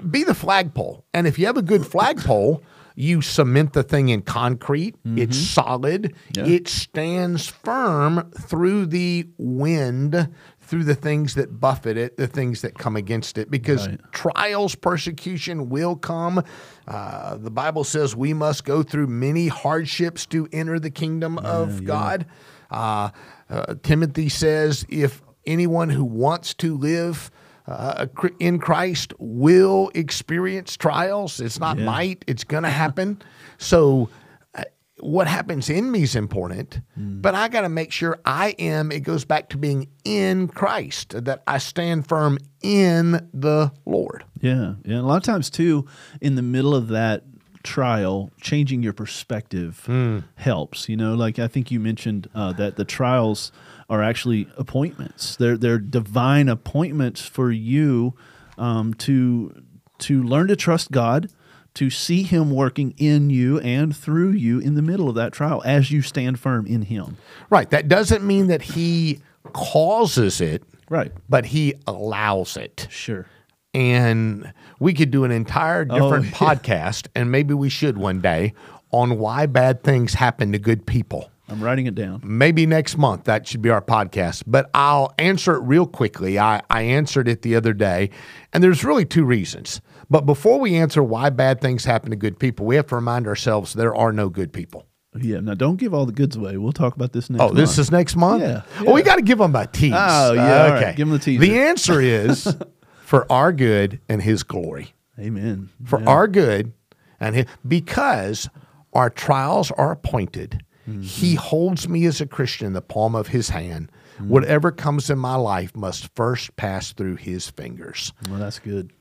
be 0.09 0.23
the 0.25 0.35
flagpole. 0.35 1.05
And 1.13 1.27
if 1.27 1.39
you 1.39 1.47
have 1.47 1.57
a 1.57 1.63
good 1.63 1.85
flagpole, 1.87 2.63
you 2.95 3.21
cement 3.21 3.73
the 3.73 3.83
thing 3.83 4.09
in 4.09 4.23
concrete. 4.23 4.95
It's 5.05 5.37
solid. 5.37 6.15
Mm-hmm. 6.33 6.47
Yeah. 6.47 6.55
It 6.55 6.69
stands 6.69 7.49
firm 7.49 8.31
through 8.33 8.87
the 8.87 9.27
wind, 9.37 10.29
through 10.61 10.85
the 10.85 10.95
things 10.95 11.35
that 11.35 11.61
buffet 11.61 11.97
it, 11.97 12.17
the 12.17 12.27
things 12.29 12.63
that 12.63 12.79
come 12.79 12.95
against 12.97 13.37
it, 13.37 13.51
because 13.51 13.89
Right. 13.89 14.01
trials, 14.13 14.75
persecution 14.77 15.69
will 15.69 15.97
come. 15.97 16.43
Uh, 16.87 17.37
the 17.37 17.51
Bible 17.51 17.85
says 17.85 18.15
we 18.15 18.33
must 18.33 18.65
go 18.65 18.83
through 18.83 19.09
many 19.09 19.49
hardships 19.49 20.25
to 20.27 20.49
enter 20.53 20.79
the 20.79 20.91
kingdom 20.91 21.39
of 21.39 21.85
God. 21.85 22.27
Uh, 22.71 23.11
uh, 23.51 23.75
Timothy 23.83 24.29
says, 24.29 24.87
if 24.89 25.21
anyone 25.47 25.91
who 25.91 26.05
wants 26.05 26.55
to 26.55 26.77
live 26.77 27.31
uh, 27.67 28.07
in 28.39 28.59
Christ 28.59 29.13
will 29.19 29.91
experience 29.95 30.77
trials. 30.77 31.41
It's 31.41 31.59
not 31.59 31.79
Yeah. 31.79 31.85
might, 31.87 32.25
it's 32.27 32.45
going 32.45 32.65
to 32.65 32.71
happen. 32.71 33.21
so, 33.59 34.09
uh, 34.55 34.65
what 35.01 35.27
happens 35.27 35.71
in 35.71 35.91
me 35.91 36.03
is 36.03 36.15
important, 36.15 36.81
Hmm. 36.95 37.21
but 37.21 37.35
I 37.35 37.49
got 37.49 37.63
to 37.63 37.69
make 37.69 37.91
sure 37.93 38.19
I 38.25 38.51
am, 38.59 38.93
it 38.93 39.01
goes 39.01 39.25
back 39.25 39.49
to 39.51 39.57
being 39.59 39.89
in 40.05 40.49
Christ, 40.49 41.25
that 41.25 41.43
I 41.47 41.59
stand 41.59 42.07
firm 42.07 42.39
in 42.63 43.29
the 43.33 43.73
Lord. 43.87 44.25
Yeah, 44.41 44.75
yeah. 44.85 45.01
A 45.01 45.03
lot 45.03 45.17
of 45.17 45.23
times 45.23 45.49
too, 45.51 45.87
in 46.21 46.35
the 46.35 46.43
middle 46.43 46.75
of 46.75 46.89
that 46.89 47.25
trial, 47.63 48.31
changing 48.43 48.83
your 48.83 48.93
perspective 48.93 49.89
helps. 50.37 50.87
You 50.89 50.97
know, 50.99 51.15
like 51.15 51.39
I 51.39 51.49
think 51.49 51.71
you 51.71 51.81
mentioned 51.81 52.29
uh, 52.35 52.53
that 52.53 52.77
the 52.77 52.85
trials 52.85 53.53
are 53.95 54.03
actually 54.03 54.49
appointments. 54.57 55.37
They're 55.37 55.57
they're 55.57 55.79
divine 55.79 56.49
appointments 56.49 57.21
for 57.23 57.51
you 57.51 58.15
um, 58.59 58.95
to 58.95 59.63
to 60.01 60.23
learn 60.23 60.49
to 60.49 60.57
trust 60.57 60.91
God. 60.91 61.31
To 61.75 61.91
see 61.91 62.23
Him 62.23 62.53
working 62.53 62.95
in 62.99 63.31
you 63.31 63.59
and 63.59 63.97
through 63.97 64.31
you 64.31 64.61
in 64.61 64.77
the 64.77 64.81
middle 64.83 65.09
of 65.09 65.17
that 65.17 65.33
trial 65.33 65.61
as 65.65 65.91
you 65.91 66.03
stand 66.03 66.39
firm 66.39 66.67
in 66.69 66.83
Him. 66.83 67.17
Right. 67.51 67.69
That 67.71 67.89
doesn't 67.89 68.23
mean 68.25 68.47
that 68.47 68.63
He 68.63 69.21
causes 69.53 70.41
it, 70.41 70.63
Right. 70.89 71.11
but 71.29 71.47
He 71.47 71.75
allows 71.89 72.57
it. 72.57 72.87
Sure. 72.91 73.27
and 73.75 74.53
we 74.79 74.95
could 74.95 75.11
do 75.11 75.25
an 75.25 75.33
entire 75.33 75.85
different 75.85 76.27
yeah. 76.27 76.31
podcast, 76.31 77.09
and 77.17 77.33
maybe 77.33 77.55
we 77.55 77.69
should 77.69 77.99
one 77.99 78.21
day 78.21 78.55
on 78.93 79.19
why 79.19 79.47
bad 79.47 79.83
things 79.83 80.15
happen 80.15 80.53
to 80.53 80.59
good 80.61 80.87
people. 80.87 81.29
I'm 81.49 81.63
writing 81.63 81.87
it 81.87 81.95
down. 81.95 82.23
Maybe 82.25 82.65
next 82.65 82.97
month 82.97 83.25
that 83.25 83.47
should 83.47 83.61
be 83.61 83.69
our 83.71 83.83
podcast, 83.83 84.45
but 84.47 84.71
I'll 84.73 85.13
answer 85.19 85.55
it 85.55 85.61
real 85.61 85.87
quickly. 85.87 86.39
I, 86.39 86.63
I 86.71 86.83
answered 86.83 87.29
it 87.29 87.43
the 87.43 87.55
other 87.55 87.73
day, 87.75 88.11
and 88.53 88.63
there's 88.65 88.83
really 88.85 89.05
two 89.05 89.25
reasons. 89.25 89.81
But 90.09 90.23
before 90.27 90.59
we 90.59 90.75
answer 90.77 91.03
why 91.03 91.29
bad 91.31 91.61
things 91.61 91.85
happen 91.85 92.11
to 92.11 92.17
good 92.17 92.39
people, 92.39 92.65
we 92.65 92.77
have 92.77 92.87
to 92.89 92.95
remind 92.95 93.27
ourselves 93.27 93.75
there 93.75 93.95
are 93.95 94.13
no 94.13 94.29
good 94.31 94.53
people. 94.53 94.87
Yeah. 95.17 95.41
Now, 95.41 95.55
don't 95.55 95.77
give 95.77 95.93
all 95.95 96.07
the 96.07 96.13
goods 96.13 96.35
away. 96.35 96.57
We'll 96.57 96.73
talk 96.73 96.97
about 96.97 97.13
this 97.13 97.29
next. 97.31 97.39
Month. 97.39 97.53
Oh, 97.53 97.55
this 97.55 97.79
is 97.79 97.91
next 97.93 98.17
month? 98.17 98.43
Yeah, 98.43 98.63
Oh, 98.81 98.93
we 98.95 99.03
got 99.03 99.17
to 99.17 99.23
give 99.23 99.39
them 99.39 99.55
a 99.55 99.67
tease. 99.67 99.93
Oh, 99.95 100.33
yeah, 100.33 100.75
Okay. 100.77 100.95
Give 100.97 101.07
them 101.09 101.17
the 101.19 101.23
teaser. 101.25 101.41
The 101.41 101.59
answer 101.61 102.01
is 102.01 102.57
for 103.03 103.31
our 103.31 103.53
good 103.53 104.01
and 104.09 104.23
his 104.23 104.43
glory. 104.43 104.95
Amen. 105.21 105.69
for 105.85 106.01
Yeah. 106.01 106.07
our 106.09 106.27
good 106.27 106.73
and 107.21 107.37
hi- 107.37 107.47
because 107.69 108.49
our 108.93 109.09
trials 109.11 109.71
are 109.73 109.93
appointed 109.93 110.65
Mm-hmm. 110.89 111.01
he 111.03 111.35
holds 111.35 111.89
me 111.89 112.05
as 112.05 112.21
a 112.21 112.27
christian 112.27 112.67
in 112.69 112.73
the 112.75 112.83
palm 112.83 113.15
of 113.15 113.29
his 113.29 113.49
hand 113.51 113.91
Mm-hmm. 114.15 114.29
whatever 114.29 114.71
comes 114.71 115.11
in 115.11 115.19
my 115.19 115.35
life 115.35 115.75
must 115.75 116.09
first 116.15 116.55
pass 116.55 116.93
through 116.93 117.17
his 117.17 117.51
fingers 117.51 118.13
Well, 118.31 118.39
that's 118.39 118.61
good. 118.61 118.93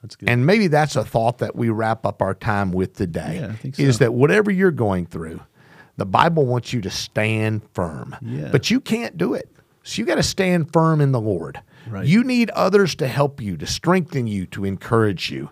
That's 0.00 0.14
good. 0.14 0.28
and 0.28 0.46
maybe 0.46 0.68
that's 0.68 0.94
a 0.94 1.04
thought 1.04 1.38
that 1.38 1.56
we 1.56 1.70
wrap 1.70 2.06
up 2.06 2.22
our 2.22 2.34
time 2.34 2.70
with 2.70 2.94
today 2.94 3.40
Yeah, 3.40 3.48
I 3.48 3.54
think 3.56 3.80
is 3.80 3.98
that 3.98 4.14
whatever 4.14 4.48
you're 4.50 4.70
going 4.70 5.06
through 5.06 5.40
the 5.96 6.06
bible 6.06 6.46
wants 6.46 6.72
you 6.72 6.80
to 6.82 6.90
stand 6.90 7.62
firm 7.74 8.14
Yeah. 8.22 8.50
but 8.52 8.70
you 8.70 8.80
can't 8.80 9.16
do 9.18 9.34
it 9.34 9.50
so 9.82 9.98
you 10.00 10.06
got 10.06 10.14
to 10.16 10.22
stand 10.22 10.72
firm 10.72 11.00
in 11.00 11.10
the 11.12 11.20
lord 11.20 11.60
Right. 11.88 12.06
you 12.06 12.22
need 12.22 12.50
others 12.50 12.94
to 12.96 13.08
help 13.08 13.40
you 13.40 13.56
to 13.56 13.66
strengthen 13.66 14.26
you 14.28 14.46
to 14.46 14.64
encourage 14.64 15.30
you 15.30 15.50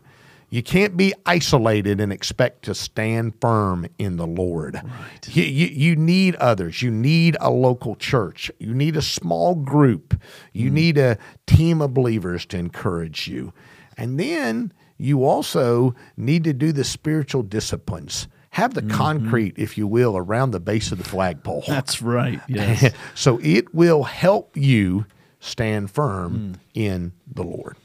you 0.50 0.62
can't 0.62 0.96
be 0.96 1.12
isolated 1.26 2.00
and 2.00 2.12
expect 2.12 2.64
to 2.64 2.74
stand 2.74 3.34
firm 3.40 3.86
in 3.98 4.16
the 4.16 4.26
Lord. 4.26 4.76
Right. 4.76 5.28
You, 5.36 5.44
you, 5.44 5.66
you 5.66 5.96
need 5.96 6.36
others. 6.36 6.80
You 6.80 6.90
need 6.90 7.36
a 7.40 7.50
local 7.50 7.96
church. 7.96 8.50
You 8.58 8.74
need 8.74 8.96
a 8.96 9.02
small 9.02 9.54
group. 9.54 10.18
You 10.52 10.70
mm. 10.70 10.74
need 10.74 10.98
a 10.98 11.18
team 11.46 11.82
of 11.82 11.92
believers 11.92 12.46
to 12.46 12.58
encourage 12.58 13.28
you. 13.28 13.52
And 13.98 14.18
then 14.18 14.72
you 14.96 15.24
also 15.24 15.94
need 16.16 16.44
to 16.44 16.54
do 16.54 16.72
the 16.72 16.84
spiritual 16.84 17.42
disciplines. 17.42 18.26
Have 18.50 18.72
the 18.72 18.80
mm-hmm. 18.80 18.96
concrete, 18.96 19.54
if 19.58 19.76
you 19.76 19.86
will, 19.86 20.16
around 20.16 20.52
the 20.52 20.60
base 20.60 20.92
of 20.92 20.98
the 20.98 21.04
flagpole. 21.04 21.64
That's 21.68 22.00
right. 22.00 22.40
Yes. 22.48 22.92
so 23.14 23.38
it 23.42 23.74
will 23.74 24.04
help 24.04 24.56
you 24.56 25.04
stand 25.40 25.90
firm 25.90 26.54
mm. 26.54 26.60
in 26.74 27.12
the 27.32 27.44
Lord. 27.44 27.76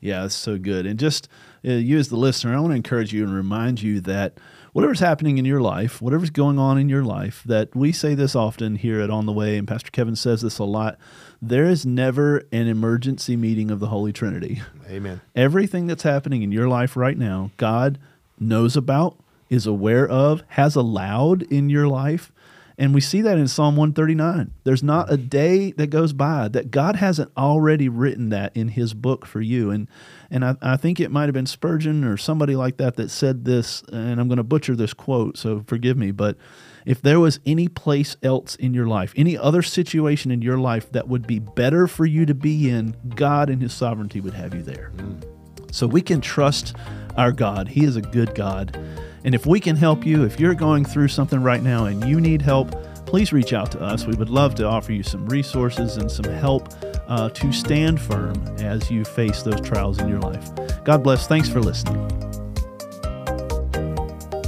yeah, 0.00 0.22
that's 0.22 0.34
so 0.34 0.58
good. 0.58 0.86
And 0.86 0.98
just 0.98 1.28
Uh, 1.66 1.70
you 1.70 1.98
as 1.98 2.08
the 2.08 2.16
listener, 2.16 2.54
I 2.54 2.60
want 2.60 2.72
to 2.72 2.76
encourage 2.76 3.12
you 3.12 3.24
and 3.24 3.34
remind 3.34 3.82
you 3.82 4.00
that 4.02 4.38
whatever's 4.72 5.00
happening 5.00 5.38
in 5.38 5.44
your 5.44 5.60
life, 5.60 6.00
whatever's 6.00 6.30
going 6.30 6.58
on 6.58 6.78
in 6.78 6.88
your 6.88 7.02
life, 7.02 7.42
that 7.46 7.74
we 7.74 7.92
say 7.92 8.14
this 8.14 8.36
often 8.36 8.76
here 8.76 9.00
at 9.00 9.10
On 9.10 9.26
the 9.26 9.32
Way, 9.32 9.56
and 9.56 9.66
Pastor 9.66 9.90
Kevin 9.90 10.14
says 10.14 10.42
this 10.42 10.58
a 10.58 10.64
lot. 10.64 10.98
There 11.42 11.64
is 11.64 11.84
never 11.84 12.44
an 12.52 12.68
emergency 12.68 13.36
meeting 13.36 13.70
of 13.70 13.80
the 13.80 13.88
Holy 13.88 14.12
Trinity. 14.12 14.62
Amen. 14.88 15.22
Everything 15.34 15.86
that's 15.86 16.04
happening 16.04 16.42
in 16.42 16.52
your 16.52 16.68
life 16.68 16.96
right 16.96 17.18
now, 17.18 17.50
God 17.56 17.98
knows 18.38 18.76
about, 18.76 19.16
is 19.48 19.66
aware 19.66 20.06
of, 20.08 20.42
has 20.48 20.76
allowed 20.76 21.42
in 21.44 21.70
your 21.70 21.88
life. 21.88 22.30
And 22.78 22.92
we 22.92 23.00
see 23.00 23.22
that 23.22 23.38
in 23.38 23.48
Psalm 23.48 23.76
139. 23.76 24.52
There's 24.64 24.82
not 24.82 25.10
a 25.10 25.16
day 25.16 25.72
that 25.72 25.86
goes 25.86 26.12
by 26.12 26.48
that 26.48 26.70
God 26.70 26.96
hasn't 26.96 27.32
already 27.36 27.88
written 27.88 28.28
that 28.30 28.54
in 28.54 28.68
his 28.68 28.92
book 28.92 29.24
for 29.24 29.40
you. 29.40 29.70
And 29.70 29.88
and 30.30 30.44
I, 30.44 30.56
I 30.60 30.76
think 30.76 31.00
it 31.00 31.10
might 31.10 31.24
have 31.24 31.32
been 31.32 31.46
Spurgeon 31.46 32.04
or 32.04 32.16
somebody 32.16 32.56
like 32.56 32.76
that 32.78 32.96
that 32.96 33.10
said 33.10 33.44
this, 33.44 33.82
and 33.92 34.20
I'm 34.20 34.28
going 34.28 34.38
to 34.38 34.44
butcher 34.44 34.74
this 34.74 34.92
quote, 34.92 35.38
so 35.38 35.64
forgive 35.66 35.96
me, 35.96 36.10
but 36.10 36.36
if 36.84 37.00
there 37.00 37.20
was 37.20 37.40
any 37.46 37.68
place 37.68 38.16
else 38.22 38.56
in 38.56 38.74
your 38.74 38.86
life, 38.86 39.12
any 39.16 39.38
other 39.38 39.62
situation 39.62 40.30
in 40.30 40.42
your 40.42 40.58
life 40.58 40.90
that 40.92 41.08
would 41.08 41.26
be 41.26 41.38
better 41.38 41.86
for 41.86 42.06
you 42.06 42.26
to 42.26 42.34
be 42.34 42.68
in, 42.68 42.96
God 43.14 43.50
in 43.50 43.60
his 43.60 43.72
sovereignty 43.72 44.20
would 44.20 44.34
have 44.34 44.54
you 44.54 44.62
there. 44.62 44.92
Mm. 44.96 45.24
So 45.72 45.86
we 45.86 46.00
can 46.00 46.20
trust 46.20 46.74
our 47.16 47.32
God. 47.32 47.68
He 47.68 47.84
is 47.84 47.96
a 47.96 48.02
good 48.02 48.34
God. 48.34 48.78
And 49.24 49.34
if 49.34 49.46
we 49.46 49.58
can 49.58 49.76
help 49.76 50.06
you, 50.06 50.24
if 50.24 50.38
you're 50.38 50.54
going 50.54 50.84
through 50.84 51.08
something 51.08 51.42
right 51.42 51.62
now 51.62 51.86
and 51.86 52.06
you 52.08 52.20
need 52.20 52.42
help, 52.42 52.70
please 53.06 53.32
reach 53.32 53.52
out 53.52 53.72
to 53.72 53.80
us. 53.80 54.06
We 54.06 54.14
would 54.16 54.30
love 54.30 54.54
to 54.56 54.66
offer 54.66 54.92
you 54.92 55.02
some 55.02 55.26
resources 55.26 55.96
and 55.96 56.10
some 56.10 56.32
help 56.32 56.72
uh, 57.08 57.30
to 57.30 57.52
stand 57.52 58.00
firm 58.00 58.34
as 58.58 58.90
you 58.90 59.04
face 59.04 59.42
those 59.42 59.60
trials 59.60 59.98
in 59.98 60.08
your 60.08 60.20
life. 60.20 60.48
God 60.84 61.02
bless. 61.02 61.26
Thanks 61.26 61.48
for 61.48 61.60
listening. 61.60 61.96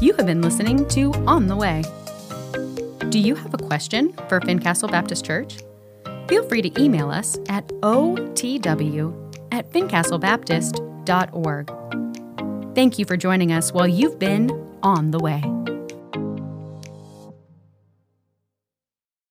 You 0.00 0.12
have 0.14 0.26
been 0.26 0.42
listening 0.42 0.86
to 0.88 1.12
On 1.26 1.48
the 1.48 1.56
Way. 1.56 1.82
Do 3.10 3.18
you 3.18 3.34
have 3.34 3.52
a 3.54 3.58
question 3.58 4.12
for 4.28 4.40
Fincastle 4.40 4.88
Baptist 4.88 5.24
Church? 5.24 5.58
Feel 6.28 6.46
free 6.46 6.62
to 6.62 6.80
email 6.80 7.10
us 7.10 7.36
at 7.48 7.66
otw 7.80 9.12
at 9.50 9.68
fincastlebaptist.org. 9.72 12.07
Thank 12.78 12.96
you 12.96 13.04
for 13.04 13.16
joining 13.16 13.50
us 13.50 13.72
while 13.72 13.88
you've 13.88 14.20
been 14.20 14.52
on 14.84 15.10
the 15.10 15.18
way. 15.18 15.42